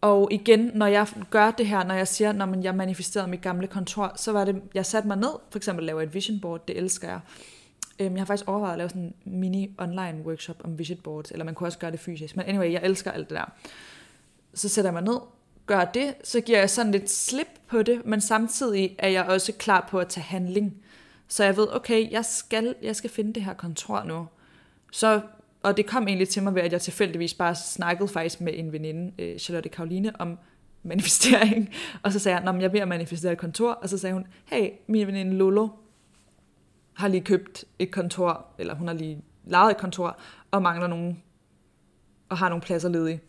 og 0.00 0.28
igen, 0.32 0.70
når 0.74 0.86
jeg 0.86 1.06
gør 1.30 1.50
det 1.50 1.66
her, 1.66 1.84
når 1.84 1.94
jeg 1.94 2.08
siger, 2.08 2.32
når 2.32 2.46
man, 2.46 2.62
jeg 2.62 2.74
manifesterede 2.74 3.30
mit 3.30 3.42
gamle 3.42 3.66
kontor, 3.66 4.12
så 4.16 4.32
var 4.32 4.44
det, 4.44 4.62
jeg 4.74 4.86
satte 4.86 5.08
mig 5.08 5.16
ned, 5.16 5.30
for 5.50 5.58
eksempel 5.58 5.84
lavede 5.84 6.04
et 6.04 6.14
vision 6.14 6.40
board, 6.40 6.66
det 6.66 6.78
elsker 6.78 7.08
jeg. 7.08 7.20
Øhm, 7.98 8.14
jeg 8.14 8.20
har 8.20 8.26
faktisk 8.26 8.48
overvejet 8.48 8.72
at 8.72 8.78
lave 8.78 8.88
sådan 8.88 9.02
en 9.02 9.40
mini 9.40 9.74
online 9.78 10.22
workshop 10.24 10.56
om 10.64 10.78
vision 10.78 10.98
boards, 10.98 11.30
eller 11.30 11.44
man 11.44 11.54
kunne 11.54 11.66
også 11.66 11.78
gøre 11.78 11.90
det 11.90 12.00
fysisk. 12.00 12.36
Men 12.36 12.46
anyway, 12.46 12.72
jeg 12.72 12.80
elsker 12.84 13.10
alt 13.10 13.30
det 13.30 13.36
der. 13.36 13.52
Så 14.54 14.68
sætter 14.68 14.90
jeg 14.90 14.94
mig 14.94 15.02
ned, 15.02 15.20
gør 15.68 15.84
det, 15.84 16.14
så 16.24 16.40
giver 16.40 16.58
jeg 16.58 16.70
sådan 16.70 16.92
lidt 16.92 17.10
slip 17.10 17.48
på 17.66 17.82
det, 17.82 18.06
men 18.06 18.20
samtidig 18.20 18.96
er 18.98 19.08
jeg 19.08 19.24
også 19.24 19.52
klar 19.52 19.86
på 19.90 19.98
at 19.98 20.08
tage 20.08 20.24
handling. 20.24 20.76
Så 21.28 21.44
jeg 21.44 21.56
ved, 21.56 21.66
okay, 21.72 22.10
jeg 22.10 22.24
skal, 22.24 22.74
jeg 22.82 22.96
skal 22.96 23.10
finde 23.10 23.34
det 23.34 23.44
her 23.44 23.54
kontor 23.54 24.02
nu. 24.02 24.26
Så, 24.92 25.20
og 25.62 25.76
det 25.76 25.86
kom 25.86 26.08
egentlig 26.08 26.28
til 26.28 26.42
mig 26.42 26.54
ved, 26.54 26.62
at 26.62 26.72
jeg 26.72 26.80
tilfældigvis 26.80 27.34
bare 27.34 27.54
snakkede 27.54 28.08
faktisk 28.08 28.40
med 28.40 28.52
en 28.56 28.72
veninde, 28.72 29.12
øh, 29.18 29.38
Charlotte 29.38 29.68
Karoline, 29.68 30.20
om 30.20 30.38
manifestering. 30.82 31.70
Og 32.02 32.12
så 32.12 32.18
sagde 32.18 32.38
jeg, 32.38 32.54
at 32.54 32.62
jeg 32.62 32.72
vil 32.72 32.88
manifestere 32.88 33.32
et 33.32 33.38
kontor. 33.38 33.70
Og 33.70 33.88
så 33.88 33.98
sagde 33.98 34.14
hun, 34.14 34.26
hey, 34.44 34.70
min 34.86 35.06
veninde 35.06 35.36
Lolo 35.36 35.68
har 36.94 37.08
lige 37.08 37.20
købt 37.20 37.64
et 37.78 37.90
kontor, 37.90 38.46
eller 38.58 38.74
hun 38.74 38.88
har 38.88 38.94
lige 38.94 39.22
lejet 39.44 39.70
et 39.70 39.76
kontor, 39.76 40.18
og 40.50 40.62
mangler 40.62 40.86
nogen, 40.86 41.22
og 42.28 42.38
har 42.38 42.48
nogle 42.48 42.62
pladser 42.62 42.88
ledige. 42.88 43.20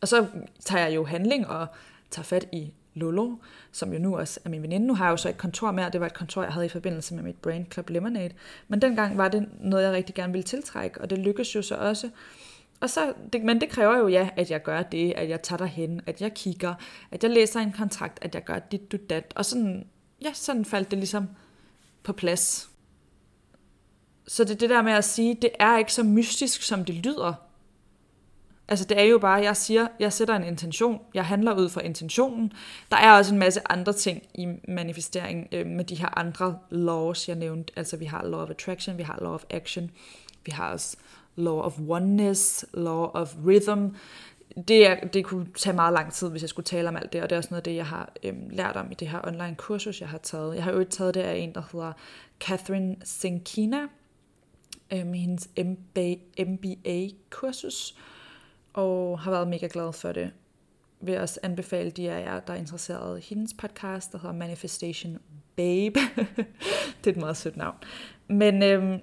Og 0.00 0.08
så 0.08 0.26
tager 0.60 0.86
jeg 0.86 0.94
jo 0.94 1.04
handling 1.04 1.46
og 1.46 1.66
tager 2.10 2.24
fat 2.24 2.48
i 2.52 2.72
Lolo, 2.94 3.36
som 3.72 3.92
jo 3.92 3.98
nu 3.98 4.16
også 4.16 4.40
er 4.44 4.48
min 4.48 4.62
veninde. 4.62 4.86
Nu 4.86 4.94
har 4.94 5.04
jeg 5.04 5.10
jo 5.12 5.16
så 5.16 5.28
et 5.28 5.38
kontor 5.38 5.70
mere. 5.70 5.90
Det 5.90 6.00
var 6.00 6.06
et 6.06 6.14
kontor, 6.14 6.42
jeg 6.42 6.52
havde 6.52 6.66
i 6.66 6.68
forbindelse 6.68 7.14
med 7.14 7.22
mit 7.22 7.36
Brain 7.36 7.66
Club 7.72 7.90
Lemonade. 7.90 8.34
Men 8.68 8.82
dengang 8.82 9.18
var 9.18 9.28
det 9.28 9.48
noget, 9.60 9.84
jeg 9.84 9.92
rigtig 9.92 10.14
gerne 10.14 10.32
ville 10.32 10.42
tiltrække, 10.42 11.00
og 11.00 11.10
det 11.10 11.18
lykkedes 11.18 11.54
jo 11.54 11.62
så 11.62 11.74
også. 11.74 12.10
Og 12.80 12.90
så, 12.90 13.12
det, 13.32 13.44
men 13.44 13.60
det 13.60 13.68
kræver 13.68 13.98
jo 13.98 14.08
ja, 14.08 14.28
at 14.36 14.50
jeg 14.50 14.62
gør 14.62 14.82
det, 14.82 15.12
at 15.12 15.28
jeg 15.28 15.42
tager 15.42 15.58
derhen, 15.58 16.00
at 16.06 16.20
jeg 16.20 16.34
kigger, 16.34 16.74
at 17.10 17.22
jeg 17.22 17.30
læser 17.30 17.60
en 17.60 17.72
kontrakt, 17.72 18.18
at 18.22 18.34
jeg 18.34 18.44
gør 18.44 18.58
dit, 18.58 18.92
du, 18.92 18.96
dat. 19.10 19.32
Og 19.34 19.44
sådan, 19.44 19.86
ja, 20.22 20.32
sådan 20.32 20.64
faldt 20.64 20.90
det 20.90 20.98
ligesom 20.98 21.28
på 22.02 22.12
plads. 22.12 22.70
Så 24.26 24.44
det 24.44 24.50
er 24.50 24.58
det 24.58 24.70
der 24.70 24.82
med 24.82 24.92
at 24.92 25.04
sige, 25.04 25.34
det 25.42 25.50
er 25.58 25.78
ikke 25.78 25.92
så 25.92 26.02
mystisk, 26.02 26.62
som 26.62 26.84
det 26.84 26.94
lyder. 26.94 27.47
Altså 28.68 28.84
det 28.84 29.00
er 29.00 29.04
jo 29.04 29.18
bare, 29.18 29.42
jeg 29.42 29.56
siger, 29.56 29.88
jeg 30.00 30.12
sætter 30.12 30.36
en 30.36 30.44
intention, 30.44 31.00
jeg 31.14 31.26
handler 31.26 31.54
ud 31.54 31.68
fra 31.68 31.80
intentionen. 31.80 32.52
Der 32.90 32.96
er 32.96 33.12
også 33.12 33.32
en 33.32 33.38
masse 33.38 33.60
andre 33.70 33.92
ting 33.92 34.22
i 34.34 34.46
manifestering 34.68 35.48
øh, 35.52 35.66
med 35.66 35.84
de 35.84 35.94
her 35.94 36.18
andre 36.18 36.58
laws, 36.70 37.28
jeg 37.28 37.36
nævnte. 37.36 37.72
Altså 37.76 37.96
vi 37.96 38.04
har 38.04 38.24
law 38.24 38.40
of 38.40 38.50
attraction, 38.50 38.98
vi 38.98 39.02
har 39.02 39.18
law 39.22 39.34
of 39.34 39.44
action, 39.50 39.90
vi 40.44 40.50
har 40.50 40.72
også 40.72 40.96
law 41.36 41.60
of 41.60 41.78
oneness, 41.88 42.66
law 42.74 43.10
of 43.14 43.34
rhythm. 43.46 43.86
Det, 44.68 44.86
er, 44.86 45.06
det 45.06 45.24
kunne 45.24 45.46
tage 45.56 45.76
meget 45.76 45.92
lang 45.92 46.12
tid, 46.12 46.30
hvis 46.30 46.42
jeg 46.42 46.48
skulle 46.48 46.66
tale 46.66 46.88
om 46.88 46.96
alt 46.96 47.12
det, 47.12 47.22
og 47.22 47.30
det 47.30 47.36
er 47.36 47.38
også 47.38 47.50
noget 47.50 47.60
af 47.60 47.64
det, 47.64 47.76
jeg 47.76 47.86
har 47.86 48.12
øhm, 48.22 48.48
lært 48.50 48.76
om 48.76 48.90
i 48.90 48.94
det 48.94 49.08
her 49.08 49.20
online 49.26 49.54
kursus, 49.56 50.00
jeg 50.00 50.08
har 50.08 50.18
taget. 50.18 50.54
Jeg 50.56 50.64
har 50.64 50.72
jo 50.72 50.84
taget 50.84 51.14
det 51.14 51.20
af 51.20 51.36
en, 51.36 51.54
der 51.54 51.62
hedder 51.72 51.92
Catherine 52.40 52.96
Senkina, 53.04 53.80
øhm, 54.92 55.12
hendes 55.12 55.48
MBA-kursus, 56.38 57.96
og 58.78 59.20
har 59.20 59.30
været 59.30 59.48
mega 59.48 59.68
glad 59.70 59.92
for 59.92 60.12
det. 60.12 60.30
Vil 61.00 61.20
også 61.20 61.40
anbefale 61.42 61.90
de 61.90 62.10
af 62.10 62.20
jer, 62.20 62.40
der 62.40 62.52
er 62.52 62.56
interesseret 62.56 63.18
i 63.18 63.22
hendes 63.28 63.54
podcast, 63.54 64.12
der 64.12 64.18
hedder 64.18 64.34
Manifestation 64.34 65.18
Babe. 65.56 66.00
det 67.04 67.06
er 67.06 67.10
et 67.10 67.16
meget 67.16 67.36
sødt 67.36 67.56
navn. 67.56 67.76
Men, 68.28 68.62
øhm, 68.62 69.00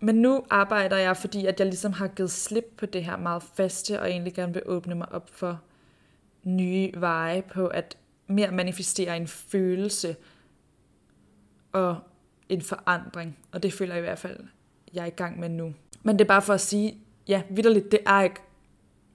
men 0.00 0.14
nu 0.14 0.44
arbejder 0.50 0.96
jeg, 0.96 1.16
fordi 1.16 1.46
at 1.46 1.60
jeg 1.60 1.66
ligesom 1.66 1.92
har 1.92 2.08
givet 2.08 2.30
slip 2.30 2.64
på 2.76 2.86
det 2.86 3.04
her 3.04 3.16
meget 3.16 3.42
faste, 3.42 4.00
og 4.00 4.10
egentlig 4.10 4.34
gerne 4.34 4.52
vil 4.52 4.62
åbne 4.66 4.94
mig 4.94 5.12
op 5.12 5.30
for 5.30 5.60
nye 6.44 6.90
veje 6.96 7.42
på 7.42 7.66
at 7.66 7.96
mere 8.26 8.50
manifestere 8.50 9.16
en 9.16 9.26
følelse 9.26 10.16
og 11.72 11.96
en 12.48 12.62
forandring. 12.62 13.38
Og 13.52 13.62
det 13.62 13.72
føler 13.72 13.94
jeg 13.94 14.02
i 14.02 14.06
hvert 14.06 14.18
fald, 14.18 14.40
jeg 14.94 15.02
er 15.02 15.06
i 15.06 15.10
gang 15.10 15.40
med 15.40 15.48
nu. 15.48 15.74
Men 16.02 16.18
det 16.18 16.24
er 16.24 16.28
bare 16.28 16.42
for 16.42 16.54
at 16.54 16.60
sige, 16.60 16.98
ja, 17.28 17.42
vidderligt, 17.50 17.92
det 17.92 18.00
er 18.06 18.22
ikke 18.22 18.40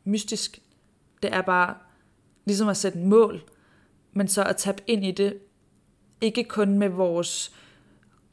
mystisk. 0.08 0.60
Det 1.24 1.34
er 1.34 1.42
bare 1.42 1.76
ligesom 2.46 2.68
at 2.68 2.78
sætte 2.78 2.98
mål, 2.98 3.42
men 4.14 4.28
så 4.28 4.44
at 4.44 4.58
tabe 4.58 4.84
ind 4.88 5.06
i 5.06 5.12
det, 5.12 5.38
ikke 6.22 6.44
kun 6.44 6.78
med 6.78 6.90
vores 6.90 7.56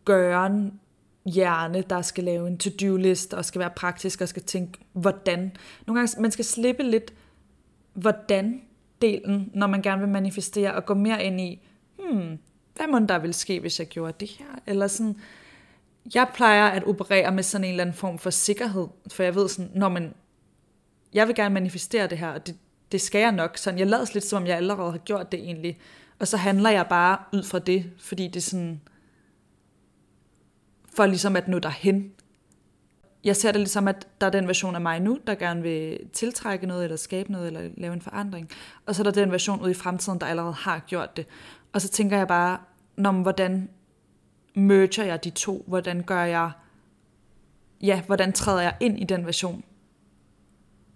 gøren 0.05 0.81
hjerne, 1.27 1.83
der 1.83 2.03
skal 2.03 2.25
lave 2.25 2.49
en 2.49 2.59
to-do-list 2.59 3.35
og 3.35 3.45
skal 3.45 3.59
være 3.59 3.71
praktisk 3.77 4.21
og 4.21 4.29
skal 4.29 4.43
tænke, 4.43 4.79
hvordan. 4.93 5.57
Nogle 5.87 6.01
gange, 6.01 6.21
man 6.21 6.31
skal 6.31 6.45
slippe 6.45 6.83
lidt 6.83 7.13
hvordan 7.95 8.63
delen, 9.03 9.51
når 9.55 9.67
man 9.67 9.83
gerne 9.83 10.01
vil 10.01 10.11
manifestere 10.11 10.75
og 10.75 10.87
gå 10.87 10.95
mere 10.95 11.25
ind 11.25 11.41
i, 11.41 11.67
hmm, 11.99 12.39
hvad 12.77 12.87
må 12.87 12.99
der 12.99 13.19
vil 13.19 13.35
ske, 13.35 13.61
hvis 13.61 13.79
jeg 13.79 13.87
gjorde 13.87 14.15
det 14.21 14.29
her? 14.29 14.47
Eller 14.67 14.87
sådan, 14.87 15.17
jeg 16.15 16.29
plejer 16.35 16.67
at 16.67 16.85
operere 16.85 17.33
med 17.33 17.43
sådan 17.43 17.65
en 17.65 17.71
eller 17.71 17.85
anden 17.85 17.97
form 17.97 18.19
for 18.19 18.31
sikkerhed, 18.31 18.87
for 19.13 19.23
jeg 19.23 19.35
ved 19.35 19.49
sådan, 19.49 19.71
når 19.75 19.89
man, 19.89 20.15
jeg 21.15 21.27
vil 21.27 21.35
gerne 21.35 21.55
manifestere 21.55 22.07
det 22.07 22.19
her, 22.19 22.29
og 22.29 22.47
det, 22.47 22.57
det 22.93 23.01
skal 23.01 23.21
jeg 23.21 23.33
nok. 23.33 23.57
Sådan, 23.57 23.79
jeg 23.79 23.87
lader 23.87 24.11
lidt, 24.15 24.25
som 24.25 24.43
om 24.43 24.47
jeg 24.47 24.57
allerede 24.57 24.91
har 24.91 24.99
gjort 24.99 25.33
det 25.33 25.41
egentlig. 25.41 25.79
Og 26.19 26.29
så 26.29 26.37
handler 26.37 26.71
jeg 26.71 26.87
bare 26.87 27.19
ud 27.33 27.43
fra 27.43 27.59
det, 27.59 27.91
fordi 27.99 28.27
det 28.27 28.37
er 28.37 28.41
sådan, 28.41 28.81
for 30.95 31.07
ligesom 31.07 31.37
at 31.37 31.49
nå 31.49 31.59
derhen. 31.59 32.13
Jeg 33.25 33.37
ser 33.37 33.53
det 33.53 33.61
ligesom, 33.61 33.89
at 33.89 34.09
der 34.21 34.27
er 34.27 34.31
den 34.31 34.47
version 34.49 34.75
af 34.75 34.81
mig 34.81 35.01
nu, 35.01 35.19
der 35.27 35.35
gerne 35.35 35.63
vil 35.63 35.99
tiltrække 36.13 36.67
noget, 36.67 36.85
eller 36.85 36.97
skabe 36.97 37.33
noget, 37.33 37.47
eller 37.47 37.71
lave 37.77 37.93
en 37.93 38.01
forandring. 38.01 38.49
Og 38.87 38.95
så 38.95 39.03
er 39.03 39.05
der 39.05 39.11
den 39.11 39.33
version 39.33 39.61
ude 39.61 39.71
i 39.71 39.75
fremtiden, 39.75 40.21
der 40.21 40.27
allerede 40.27 40.53
har 40.53 40.79
gjort 40.79 41.17
det. 41.17 41.27
Og 41.73 41.81
så 41.81 41.89
tænker 41.89 42.17
jeg 42.17 42.29
bare, 42.29 42.59
når, 42.97 43.13
hvordan 43.13 43.69
merger 44.55 45.05
jeg 45.05 45.25
de 45.25 45.31
to? 45.31 45.65
Hvordan 45.67 46.03
gør 46.03 46.23
jeg, 46.23 46.51
ja, 47.83 48.03
hvordan 48.07 48.33
træder 48.33 48.61
jeg 48.61 48.77
ind 48.81 49.01
i 49.01 49.05
den 49.05 49.27
version 49.27 49.65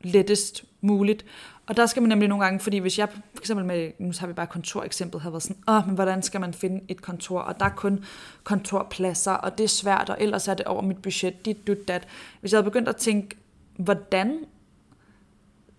lettest 0.02 0.64
muligt? 0.80 1.24
Og 1.66 1.76
der 1.76 1.86
skal 1.86 2.02
man 2.02 2.08
nemlig 2.08 2.28
nogle 2.28 2.44
gange, 2.44 2.60
fordi 2.60 2.78
hvis 2.78 2.98
jeg 2.98 3.08
for 3.08 3.42
eksempel 3.42 3.66
med, 3.66 3.90
nu 3.98 4.12
har 4.18 4.26
vi 4.26 4.32
bare 4.32 4.46
kontoreksemplet, 4.46 5.22
har 5.22 5.30
været 5.30 5.42
sådan, 5.42 5.62
åh, 5.68 5.86
men 5.86 5.94
hvordan 5.94 6.22
skal 6.22 6.40
man 6.40 6.54
finde 6.54 6.80
et 6.88 7.02
kontor? 7.02 7.40
Og 7.40 7.60
der 7.60 7.66
er 7.66 7.74
kun 7.76 8.04
kontorpladser, 8.44 9.32
og 9.32 9.58
det 9.58 9.64
er 9.64 9.68
svært, 9.68 10.10
og 10.10 10.16
ellers 10.20 10.48
er 10.48 10.54
det 10.54 10.66
over 10.66 10.82
mit 10.82 11.02
budget, 11.02 11.44
dit, 11.44 11.66
dit, 11.66 11.88
dat. 11.88 12.08
Hvis 12.40 12.52
jeg 12.52 12.58
havde 12.58 12.70
begyndt 12.70 12.88
at 12.88 12.96
tænke, 12.96 13.36
hvordan, 13.76 14.44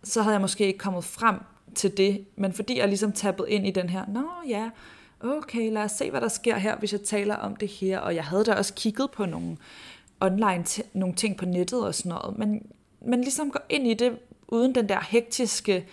så 0.04 0.22
havde 0.22 0.34
jeg 0.34 0.42
måske 0.42 0.68
ikke 0.68 0.80
kommet 0.80 1.04
frem 1.04 1.36
til 1.76 1.98
det, 1.98 2.26
men 2.36 2.54
fordi 2.54 2.78
jeg 2.78 2.88
ligesom 2.88 3.12
tappet 3.12 3.46
ind 3.48 3.68
i 3.68 3.72
den 3.72 3.90
her, 3.90 4.06
nå 4.08 4.26
ja, 4.48 4.70
okay, 5.24 5.72
lad 5.72 5.84
os 5.84 5.92
se, 5.92 6.12
hvad 6.12 6.22
der 6.22 6.28
sker 6.28 6.58
her, 6.58 6.76
hvis 6.76 6.92
jeg 6.92 7.02
taler 7.02 7.36
om 7.36 7.56
det 7.56 7.68
her, 7.68 8.00
og 8.00 8.16
jeg 8.16 8.24
havde 8.24 8.44
da 8.44 8.54
også 8.54 8.74
kigget 8.74 9.12
på 9.12 9.26
nogle 9.26 9.58
online, 10.20 10.66
nogle 10.94 11.16
ting 11.16 11.38
på 11.38 11.46
nettet 11.46 11.86
og 11.86 11.96
sådan 11.96 12.10
noget, 12.10 12.38
men, 12.38 12.62
men 13.02 13.22
ligesom 13.22 13.52
gå 13.52 13.60
ind 13.70 13.88
i 13.88 13.94
det, 13.94 14.20
uden 14.48 14.76
den 14.76 14.90
der 14.90 15.00
hektiske 15.10 15.88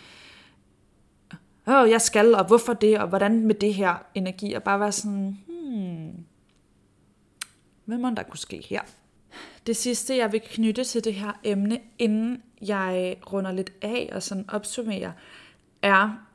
åh, 1.66 1.90
jeg 1.90 2.00
skal, 2.00 2.34
og 2.34 2.46
hvorfor 2.46 2.72
det, 2.72 2.98
og 2.98 3.08
hvordan 3.08 3.46
med 3.46 3.54
det 3.54 3.74
her 3.74 3.94
energi, 4.14 4.52
og 4.52 4.62
bare 4.62 4.80
være 4.80 4.92
sådan, 4.92 5.38
hmm, 5.46 6.24
hvad 7.84 7.98
må 7.98 8.10
der 8.10 8.22
kunne 8.22 8.38
ske 8.38 8.66
her? 8.68 8.80
Det 9.66 9.76
sidste, 9.76 10.16
jeg 10.16 10.32
vil 10.32 10.40
knytte 10.44 10.84
til 10.84 11.04
det 11.04 11.14
her 11.14 11.40
emne, 11.44 11.80
inden 11.98 12.42
jeg 12.62 13.16
runder 13.32 13.52
lidt 13.52 13.72
af 13.82 14.10
og 14.12 14.22
sådan 14.22 14.50
opsummerer, 14.50 15.12
er 15.82 16.26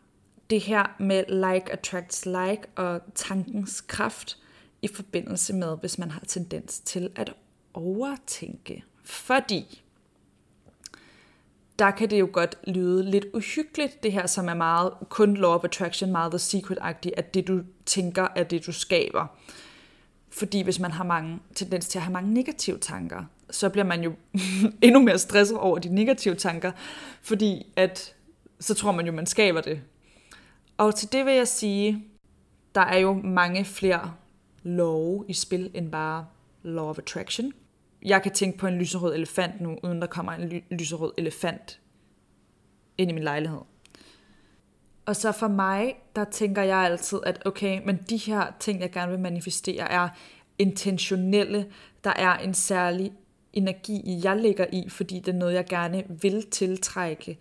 det 0.50 0.62
her 0.62 0.96
med 1.00 1.24
like 1.28 1.72
attracts 1.72 2.26
like 2.26 2.62
og 2.76 3.02
tankens 3.16 3.82
kraft 3.82 4.38
i 4.82 4.88
forbindelse 4.88 5.54
med, 5.54 5.78
hvis 5.78 5.98
man 5.98 6.12
har 6.12 6.22
tendens 6.28 6.80
til 6.80 7.10
at 7.16 7.34
overtænke. 7.74 8.84
Fordi 9.04 9.84
der 11.80 11.92
kan 11.92 12.10
det 12.10 12.20
jo 12.20 12.30
godt 12.34 12.56
lyde 12.68 13.12
lidt 13.12 13.26
uhyggeligt, 13.34 14.04
det 14.04 14.12
her 14.12 14.28
som 14.28 14.50
er 14.50 14.54
meget 14.54 14.94
kun 15.10 15.38
law 15.38 15.52
of 15.52 15.64
attraction, 15.64 16.12
meget 16.12 16.32
the 16.32 16.40
secret-agtigt, 16.40 17.14
at 17.18 17.34
det 17.34 17.48
du 17.48 17.62
tænker 17.86 18.28
er 18.36 18.44
det 18.44 18.66
du 18.66 18.72
skaber. 18.72 19.28
Fordi 20.30 20.62
hvis 20.62 20.80
man 20.80 20.92
har 20.92 21.04
mange 21.04 21.40
tendens 21.56 21.88
til 21.88 22.00
at 22.00 22.04
have 22.04 22.14
mange 22.14 22.34
negative 22.34 22.78
tanker, 22.78 23.24
så 23.50 23.70
bliver 23.70 23.86
man 23.86 24.04
jo 24.04 24.14
endnu 24.82 25.02
mere 25.02 25.20
stresset 25.20 25.58
over 25.58 25.80
de 25.80 25.96
negative 25.96 26.36
tanker, 26.36 26.72
fordi 27.22 27.66
at 27.76 28.16
så 28.60 28.74
tror 28.74 28.92
man 28.92 29.06
jo, 29.06 29.12
man 29.12 29.26
skaber 29.26 29.62
det. 29.62 29.82
Og 30.78 30.96
til 30.96 31.12
det 31.12 31.26
vil 31.26 31.34
jeg 31.34 31.48
sige, 31.48 32.06
der 32.76 32.82
er 32.82 32.98
jo 32.98 33.14
mange 33.14 33.66
flere 33.66 34.14
love 34.64 35.26
i 35.28 35.34
spil 35.34 35.72
end 35.74 35.92
bare 35.92 36.26
law 36.64 36.86
of 36.86 36.98
attraction. 36.98 37.54
Jeg 38.06 38.24
kan 38.24 38.32
tænke 38.32 38.58
på 38.58 38.68
en 38.68 38.78
lyserød 38.78 39.16
elefant 39.16 39.62
nu, 39.62 39.78
uden 39.84 40.02
der 40.02 40.08
kommer 40.08 40.32
en 40.32 40.50
ly- 40.50 40.64
lyserød 40.72 41.12
elefant 41.18 41.80
ind 42.98 43.12
i 43.12 43.14
min 43.14 43.24
lejlighed. 43.24 43.60
Og 45.06 45.16
så 45.16 45.32
for 45.32 45.48
mig, 45.48 45.96
der 46.16 46.24
tænker 46.24 46.62
jeg 46.62 46.78
altid, 46.78 47.20
at 47.24 47.42
okay, 47.46 47.82
men 47.86 48.00
de 48.10 48.18
her 48.18 48.52
ting, 48.60 48.82
jeg 48.82 48.92
gerne 48.92 49.12
vil 49.12 49.20
manifestere, 49.20 49.92
er 49.92 50.10
intentionelle. 50.60 51.72
Der 52.04 52.14
er 52.16 52.38
en 52.38 52.54
særlig 52.54 53.12
energi, 53.54 54.20
jeg 54.24 54.38
ligger 54.38 54.66
i, 54.74 54.90
fordi 54.90 55.20
det 55.20 55.34
er 55.34 55.38
noget, 55.38 55.54
jeg 55.54 55.66
gerne 55.66 56.04
vil 56.22 56.50
tiltrække. 56.50 57.38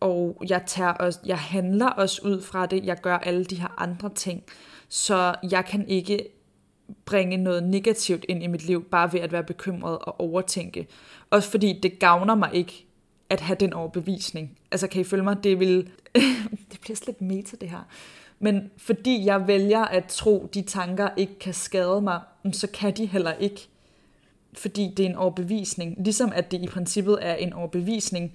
Og 0.00 0.42
jeg, 0.48 0.62
tager 0.66 0.90
også, 0.90 1.20
jeg 1.26 1.38
handler 1.38 1.86
også 1.86 2.22
ud 2.24 2.42
fra 2.42 2.66
det. 2.66 2.84
Jeg 2.84 2.96
gør 3.00 3.16
alle 3.16 3.44
de 3.44 3.60
her 3.60 3.74
andre 3.78 4.10
ting. 4.14 4.42
Så 4.88 5.34
jeg 5.50 5.64
kan 5.64 5.88
ikke 5.88 6.28
bringe 7.04 7.36
noget 7.36 7.62
negativt 7.62 8.24
ind 8.28 8.42
i 8.42 8.46
mit 8.46 8.66
liv, 8.66 8.84
bare 8.84 9.12
ved 9.12 9.20
at 9.20 9.32
være 9.32 9.44
bekymret 9.44 9.98
og 9.98 10.20
overtænke. 10.20 10.86
Også 11.30 11.50
fordi 11.50 11.80
det 11.82 11.98
gavner 11.98 12.34
mig 12.34 12.50
ikke 12.52 12.86
at 13.30 13.40
have 13.40 13.56
den 13.60 13.72
overbevisning. 13.72 14.58
Altså 14.70 14.86
kan 14.86 15.00
I 15.00 15.04
følge 15.04 15.24
mig? 15.24 15.44
Det 15.44 15.60
vil... 15.60 15.90
det 16.70 16.80
bliver 16.80 16.96
slet 16.96 17.20
meta 17.20 17.56
det 17.60 17.70
her. 17.70 17.88
Men 18.38 18.70
fordi 18.76 19.24
jeg 19.24 19.46
vælger 19.46 19.84
at 19.84 20.04
tro, 20.04 20.48
de 20.54 20.62
tanker 20.62 21.08
ikke 21.16 21.38
kan 21.38 21.54
skade 21.54 22.00
mig, 22.00 22.20
så 22.52 22.66
kan 22.66 22.96
de 22.96 23.06
heller 23.06 23.32
ikke. 23.32 23.68
Fordi 24.52 24.94
det 24.96 25.04
er 25.04 25.10
en 25.10 25.16
overbevisning. 25.16 25.96
Ligesom 26.04 26.32
at 26.34 26.50
det 26.50 26.62
i 26.62 26.66
princippet 26.66 27.18
er 27.20 27.34
en 27.34 27.52
overbevisning, 27.52 28.32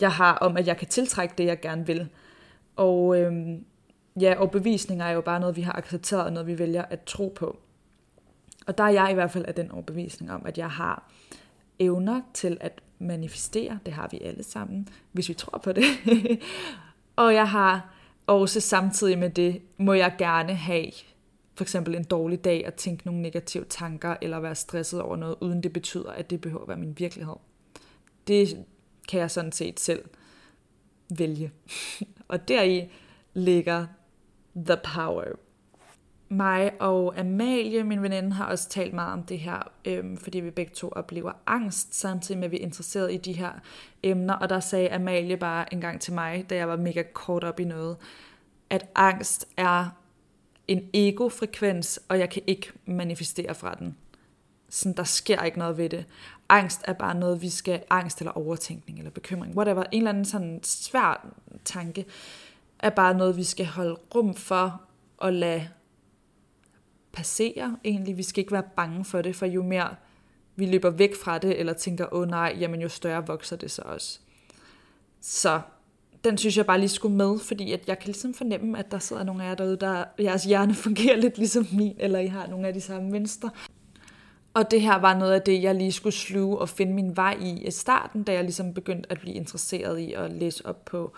jeg 0.00 0.12
har 0.12 0.34
om, 0.34 0.56
at 0.56 0.66
jeg 0.66 0.76
kan 0.76 0.88
tiltrække 0.88 1.34
det, 1.38 1.44
jeg 1.44 1.60
gerne 1.60 1.86
vil. 1.86 2.08
Og 2.76 3.20
øhm, 3.20 3.64
ja, 4.20 4.34
overbevisninger 4.38 5.04
er 5.04 5.12
jo 5.12 5.20
bare 5.20 5.40
noget, 5.40 5.56
vi 5.56 5.62
har 5.62 5.72
accepteret, 5.72 6.24
og 6.24 6.32
noget, 6.32 6.46
vi 6.46 6.58
vælger 6.58 6.82
at 6.82 7.02
tro 7.02 7.32
på. 7.36 7.58
Og 8.66 8.78
der 8.78 8.84
er 8.84 8.88
jeg 8.88 9.08
i 9.10 9.14
hvert 9.14 9.30
fald 9.30 9.44
af 9.44 9.54
den 9.54 9.70
overbevisning 9.70 10.32
om, 10.32 10.46
at 10.46 10.58
jeg 10.58 10.70
har 10.70 11.10
evner 11.78 12.20
til 12.34 12.56
at 12.60 12.80
manifestere. 12.98 13.78
Det 13.86 13.94
har 13.94 14.08
vi 14.10 14.20
alle 14.20 14.42
sammen, 14.42 14.88
hvis 15.12 15.28
vi 15.28 15.34
tror 15.34 15.58
på 15.58 15.72
det. 15.72 15.84
og 17.16 17.34
jeg 17.34 17.50
har 17.50 17.94
også 18.26 18.60
samtidig 18.60 19.18
med 19.18 19.30
det, 19.30 19.62
må 19.76 19.92
jeg 19.92 20.14
gerne 20.18 20.54
have 20.54 20.90
for 21.54 21.64
eksempel 21.64 21.94
en 21.94 22.04
dårlig 22.04 22.44
dag 22.44 22.66
og 22.66 22.74
tænke 22.74 23.06
nogle 23.06 23.22
negative 23.22 23.64
tanker, 23.64 24.16
eller 24.22 24.40
være 24.40 24.54
stresset 24.54 25.02
over 25.02 25.16
noget, 25.16 25.36
uden 25.40 25.62
det 25.62 25.72
betyder, 25.72 26.10
at 26.10 26.30
det 26.30 26.40
behøver 26.40 26.62
at 26.62 26.68
være 26.68 26.76
min 26.76 26.94
virkelighed. 26.98 27.36
Det 28.26 28.64
kan 29.08 29.20
jeg 29.20 29.30
sådan 29.30 29.52
set 29.52 29.80
selv 29.80 30.04
vælge. 31.18 31.52
og 32.28 32.48
deri 32.48 32.90
ligger 33.34 33.86
the 34.56 34.76
power. 34.94 35.24
Mig 36.28 36.72
og 36.80 37.18
Amalie, 37.18 37.84
min 37.84 38.02
veninde, 38.02 38.32
har 38.32 38.44
også 38.44 38.68
talt 38.68 38.94
meget 38.94 39.12
om 39.12 39.22
det 39.22 39.38
her, 39.38 39.72
øhm, 39.84 40.16
fordi 40.16 40.40
vi 40.40 40.50
begge 40.50 40.72
to 40.74 40.88
oplever 40.88 41.32
angst, 41.46 41.94
samtidig 41.94 42.38
med 42.38 42.44
at 42.44 42.50
vi 42.50 42.56
er 42.56 42.60
interesseret 42.60 43.12
i 43.12 43.16
de 43.16 43.32
her 43.32 43.52
emner. 44.02 44.34
Og 44.34 44.48
der 44.48 44.60
sagde 44.60 44.92
Amalie 44.92 45.36
bare 45.36 45.72
en 45.72 45.80
gang 45.80 46.00
til 46.00 46.12
mig, 46.12 46.46
da 46.50 46.56
jeg 46.56 46.68
var 46.68 46.76
mega 46.76 47.02
kort 47.12 47.44
op 47.44 47.60
i 47.60 47.64
noget, 47.64 47.96
at 48.70 48.86
angst 48.94 49.48
er 49.56 49.88
en 50.68 50.90
ego-frekvens, 50.94 52.00
og 52.08 52.18
jeg 52.18 52.30
kan 52.30 52.42
ikke 52.46 52.72
manifestere 52.86 53.54
fra 53.54 53.74
den. 53.74 53.96
Sådan, 54.70 54.96
der 54.96 55.04
sker 55.04 55.42
ikke 55.42 55.58
noget 55.58 55.78
ved 55.78 55.88
det. 55.88 56.04
Angst 56.48 56.80
er 56.84 56.92
bare 56.92 57.14
noget, 57.14 57.42
vi 57.42 57.50
skal, 57.50 57.82
angst 57.90 58.18
eller 58.18 58.32
overtænkning 58.32 58.98
eller 58.98 59.10
bekymring, 59.10 59.56
whatever, 59.56 59.84
en 59.92 59.98
eller 59.98 60.10
anden 60.10 60.24
sådan 60.24 60.60
svær 60.62 61.26
tanke, 61.64 62.06
er 62.82 62.90
bare 62.90 63.14
noget, 63.14 63.36
vi 63.36 63.44
skal 63.44 63.66
holde 63.66 63.96
rum 64.14 64.34
for 64.34 64.82
at 65.22 65.34
lade 65.34 65.68
passere 67.12 67.76
egentlig. 67.84 68.16
Vi 68.16 68.22
skal 68.22 68.40
ikke 68.40 68.52
være 68.52 68.68
bange 68.76 69.04
for 69.04 69.22
det, 69.22 69.36
for 69.36 69.46
jo 69.46 69.62
mere 69.62 69.94
vi 70.56 70.66
løber 70.66 70.90
væk 70.90 71.16
fra 71.24 71.38
det, 71.38 71.60
eller 71.60 71.72
tænker, 71.72 72.14
åh 72.14 72.20
oh, 72.20 72.28
nej, 72.28 72.56
jamen 72.60 72.80
jo 72.80 72.88
større 72.88 73.26
vokser 73.26 73.56
det 73.56 73.70
så 73.70 73.82
også. 73.84 74.20
Så 75.20 75.60
den 76.24 76.38
synes 76.38 76.56
jeg 76.56 76.66
bare 76.66 76.78
lige 76.78 76.88
skulle 76.88 77.16
med, 77.16 77.38
fordi 77.38 77.72
at 77.72 77.88
jeg 77.88 77.98
kan 77.98 78.06
ligesom 78.06 78.34
fornemme, 78.34 78.78
at 78.78 78.90
der 78.90 78.98
sidder 78.98 79.24
nogle 79.24 79.44
af 79.44 79.48
jer 79.48 79.54
derude, 79.54 79.76
der 79.76 80.04
jeres 80.18 80.44
hjerne 80.44 80.74
fungerer 80.84 81.16
lidt 81.16 81.38
ligesom 81.38 81.66
min, 81.72 81.96
eller 81.98 82.18
I 82.18 82.26
har 82.26 82.46
nogle 82.46 82.68
af 82.68 82.74
de 82.74 82.80
samme 82.80 83.10
mønstre. 83.10 83.50
Og 84.54 84.70
det 84.70 84.80
her 84.80 84.98
var 84.98 85.18
noget 85.18 85.32
af 85.32 85.42
det, 85.42 85.62
jeg 85.62 85.74
lige 85.74 85.92
skulle 85.92 86.14
sluge 86.14 86.58
og 86.58 86.68
finde 86.68 86.92
min 86.92 87.16
vej 87.16 87.36
i 87.40 87.66
i 87.66 87.70
starten, 87.70 88.22
da 88.22 88.32
jeg 88.32 88.44
ligesom 88.44 88.74
begyndte 88.74 89.12
at 89.12 89.20
blive 89.20 89.34
interesseret 89.34 89.98
i 89.98 90.12
at 90.12 90.32
læse 90.32 90.66
op 90.66 90.84
på 90.84 91.12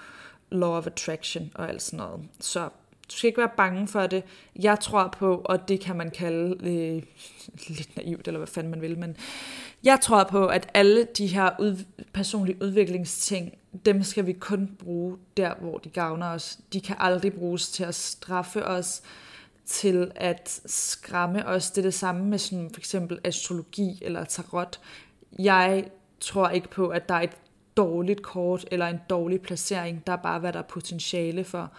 Law 0.55 0.79
of 0.79 0.87
Attraction 0.87 1.53
og 1.55 1.69
alt 1.69 1.83
sådan 1.83 1.97
noget. 1.97 2.21
Så 2.41 2.69
du 3.11 3.17
skal 3.17 3.29
ikke 3.29 3.39
være 3.41 3.51
bange 3.57 3.89
for 3.89 4.07
det. 4.07 4.23
Jeg 4.57 4.81
tror 4.81 5.09
på, 5.19 5.43
og 5.45 5.69
det 5.69 5.81
kan 5.81 5.97
man 5.97 6.11
kalde 6.11 6.71
øh, 6.71 7.03
lidt 7.77 7.97
naivt, 7.97 8.29
eller 8.29 8.39
hvad 8.39 8.47
fanden 8.47 8.71
man 8.71 8.81
vil, 8.81 8.99
men 8.99 9.17
jeg 9.85 10.01
tror 10.01 10.25
på, 10.25 10.47
at 10.47 10.69
alle 10.75 11.05
de 11.19 11.27
her 11.27 11.51
ud, 11.61 11.85
personlige 12.13 12.63
udviklingsting, 12.63 13.53
dem 13.87 14.03
skal 14.03 14.27
vi 14.27 14.33
kun 14.33 14.77
bruge 14.79 15.17
der, 15.37 15.55
hvor 15.61 15.79
de 15.79 15.89
gavner 15.89 16.27
os. 16.27 16.59
De 16.73 16.81
kan 16.81 16.97
aldrig 16.99 17.33
bruges 17.33 17.69
til 17.69 17.85
at 17.85 17.95
straffe 17.95 18.65
os, 18.67 19.03
til 19.67 20.13
at 20.15 20.61
skræmme 20.67 21.47
os. 21.47 21.71
Det 21.71 21.79
er 21.79 21.83
det 21.83 21.95
samme 21.95 22.25
med 22.25 22.39
sådan 22.39 22.71
for 22.73 22.81
eksempel 22.81 23.19
astrologi 23.25 23.99
eller 24.03 24.25
tarot. 24.25 24.81
Jeg 25.39 25.85
tror 26.21 26.49
ikke 26.49 26.69
på, 26.69 26.89
at 26.89 27.09
der 27.09 27.15
er 27.15 27.21
et 27.21 27.37
dårligt 27.77 28.23
kort 28.23 28.65
eller 28.71 28.87
en 28.87 29.01
dårlig 29.11 29.41
placering. 29.41 30.07
Der 30.07 30.13
er 30.13 30.17
bare, 30.23 30.39
hvad 30.39 30.53
der 30.53 30.59
er 30.59 30.63
potentiale 30.63 31.45
for, 31.45 31.73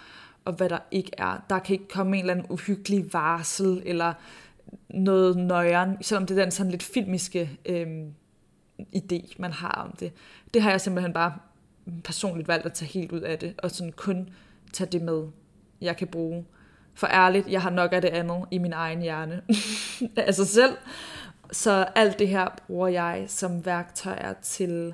og 0.46 0.54
hvad 0.54 0.70
der 0.70 0.80
ikke 0.92 1.12
er. 1.18 1.46
Der 1.50 1.60
kan 1.60 1.74
ikke 1.74 1.88
komme 1.88 2.18
en 2.18 2.24
eller 2.24 2.34
anden 2.34 2.48
uhyggelig 2.50 3.14
varsel 3.14 3.82
eller 3.86 4.14
noget 4.90 5.38
nøjeren, 5.38 5.98
selvom 6.02 6.26
det 6.26 6.38
er 6.38 6.42
den 6.42 6.52
sådan 6.52 6.72
lidt 6.72 6.84
filmiske 6.84 7.60
øhm, 7.66 8.14
idé, 8.80 9.34
man 9.38 9.52
har 9.54 9.72
om 9.90 9.96
det. 10.00 10.12
Det 10.54 10.62
har 10.62 10.72
jeg 10.72 10.82
simpelthen 10.82 11.14
bare 11.14 11.34
personligt 12.04 12.48
valgt 12.48 12.66
at 12.66 12.74
tage 12.74 12.92
helt 12.92 13.12
ud 13.12 13.22
af 13.22 13.40
det, 13.40 13.54
og 13.58 13.72
sådan 13.72 13.92
kun 13.92 14.30
tage 14.74 14.90
det 14.92 15.02
med, 15.02 15.28
jeg 15.82 15.98
kan 15.98 16.08
bruge. 16.08 16.46
For 16.94 17.08
ærligt, 17.08 17.48
jeg 17.48 17.62
har 17.62 17.70
nok 17.70 17.94
af 17.94 18.02
det 18.02 18.10
andet 18.10 18.46
i 18.52 18.58
min 18.58 18.74
egen 18.74 19.02
hjerne. 19.02 19.42
altså 20.28 20.46
selv. 20.46 20.78
Så 21.52 21.72
alt 21.96 22.20
det 22.20 22.28
her 22.28 22.48
bruger 22.68 22.88
jeg 22.88 23.26
som 23.28 23.66
værktøjer 23.66 24.34
til 24.34 24.94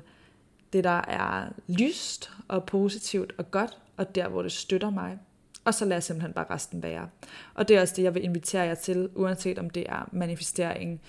det, 0.72 0.84
der 0.84 1.00
er 1.08 1.48
lyst 1.68 2.30
og 2.48 2.64
positivt 2.64 3.32
og 3.38 3.50
godt, 3.50 3.78
og 3.96 4.14
der, 4.14 4.28
hvor 4.28 4.42
det 4.42 4.52
støtter 4.52 4.90
mig. 4.90 5.18
Og 5.64 5.74
så 5.74 5.84
lader 5.84 5.94
jeg 5.94 6.02
simpelthen 6.02 6.32
bare 6.32 6.46
resten 6.50 6.82
være. 6.82 7.08
Og 7.54 7.68
det 7.68 7.76
er 7.76 7.80
også 7.80 7.94
det, 7.96 8.02
jeg 8.02 8.14
vil 8.14 8.24
invitere 8.24 8.62
jer 8.62 8.74
til, 8.74 9.08
uanset 9.14 9.58
om 9.58 9.70
det 9.70 9.84
er 9.88 10.08
manifestering, 10.12 11.00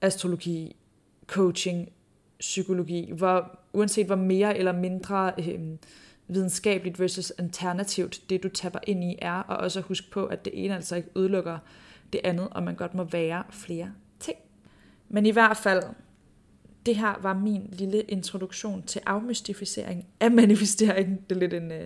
astrologi, 0.00 0.76
coaching, 1.26 1.88
psykologi, 2.40 3.12
hvor, 3.12 3.58
uanset 3.72 4.06
hvor 4.06 4.16
mere 4.16 4.58
eller 4.58 4.72
mindre 4.72 5.32
øh, 5.38 5.60
videnskabeligt 6.28 7.00
versus 7.00 7.30
alternativt 7.30 8.22
det, 8.30 8.42
du 8.42 8.48
tapper 8.48 8.80
ind 8.86 9.04
i, 9.04 9.18
er, 9.22 9.32
og 9.32 9.56
også 9.56 9.80
husk 9.80 10.10
på, 10.10 10.26
at 10.26 10.44
det 10.44 10.64
ene 10.64 10.74
altså 10.74 10.96
ikke 10.96 11.08
udelukker 11.14 11.58
det 12.12 12.20
andet, 12.24 12.48
og 12.50 12.62
man 12.62 12.74
godt 12.74 12.94
må 12.94 13.04
være 13.04 13.44
flere 13.50 13.92
ting. 14.20 14.38
Men 15.08 15.26
i 15.26 15.30
hvert 15.30 15.56
fald, 15.56 15.82
det 16.88 16.96
her 16.96 17.14
var 17.22 17.34
min 17.34 17.68
lille 17.72 18.02
introduktion 18.02 18.82
til 18.82 19.00
afmystificering 19.06 20.06
af 20.20 20.30
manifestering. 20.30 21.28
Det 21.28 21.36
er 21.36 21.40
lidt 21.40 21.54
en 21.54 21.70
uh, 21.70 21.76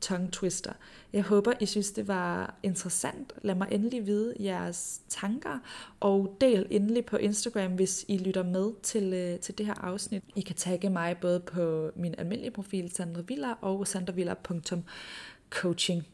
tongue 0.00 0.28
twister. 0.32 0.72
Jeg 1.12 1.22
håber, 1.22 1.52
I 1.60 1.66
synes, 1.66 1.90
det 1.90 2.08
var 2.08 2.54
interessant. 2.62 3.32
Lad 3.42 3.54
mig 3.54 3.68
endelig 3.70 4.06
vide 4.06 4.34
jeres 4.40 5.00
tanker, 5.08 5.58
og 6.00 6.36
del 6.40 6.66
endelig 6.70 7.04
på 7.04 7.16
Instagram, 7.16 7.72
hvis 7.72 8.04
I 8.08 8.18
lytter 8.18 8.42
med 8.42 8.72
til, 8.82 9.04
uh, 9.04 9.40
til 9.40 9.58
det 9.58 9.66
her 9.66 9.74
afsnit. 9.74 10.22
I 10.36 10.40
kan 10.40 10.56
tagge 10.56 10.90
mig 10.90 11.16
både 11.20 11.40
på 11.40 11.90
min 11.96 12.14
almindelige 12.18 12.52
profil, 12.52 12.90
Sandra 12.90 13.20
Villa, 13.20 13.52
og 13.60 13.86
sandravilla.coaching. 13.86 16.06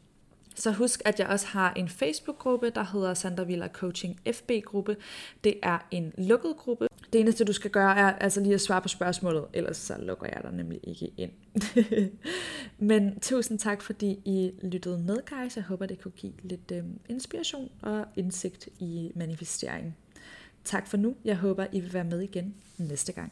Så 0.59 0.71
husk, 0.71 1.01
at 1.05 1.19
jeg 1.19 1.27
også 1.27 1.47
har 1.47 1.73
en 1.73 1.89
Facebook-gruppe, 1.89 2.69
der 2.69 2.83
hedder 2.83 3.13
Sandra 3.13 3.43
Villa 3.43 3.67
Coaching 3.67 4.19
FB-gruppe. 4.33 4.97
Det 5.43 5.59
er 5.63 5.87
en 5.91 6.13
lukket 6.17 6.57
gruppe. 6.57 6.87
Det 7.13 7.21
eneste, 7.21 7.45
du 7.45 7.53
skal 7.53 7.71
gøre, 7.71 7.97
er 7.97 8.11
altså 8.11 8.41
lige 8.41 8.53
at 8.53 8.61
svare 8.61 8.81
på 8.81 8.87
spørgsmålet, 8.87 9.45
ellers 9.53 9.77
så 9.77 9.97
lukker 9.97 10.25
jeg 10.25 10.41
dig 10.43 10.51
nemlig 10.51 10.79
ikke 10.83 11.11
ind. 11.17 11.31
Men 12.89 13.19
tusind 13.19 13.59
tak, 13.59 13.81
fordi 13.81 14.19
I 14.25 14.51
lyttede 14.61 14.97
med, 14.97 15.17
guys. 15.25 15.55
Jeg 15.55 15.63
håber, 15.63 15.85
det 15.85 16.01
kunne 16.01 16.11
give 16.11 16.33
lidt 16.43 16.71
øh, 16.71 16.83
inspiration 17.09 17.69
og 17.81 18.05
indsigt 18.15 18.69
i 18.79 19.11
manifestering. 19.15 19.97
Tak 20.63 20.87
for 20.87 20.97
nu. 20.97 21.15
Jeg 21.25 21.37
håber, 21.37 21.65
I 21.71 21.79
vil 21.79 21.93
være 21.93 22.03
med 22.03 22.21
igen 22.21 22.55
næste 22.77 23.11
gang. 23.13 23.31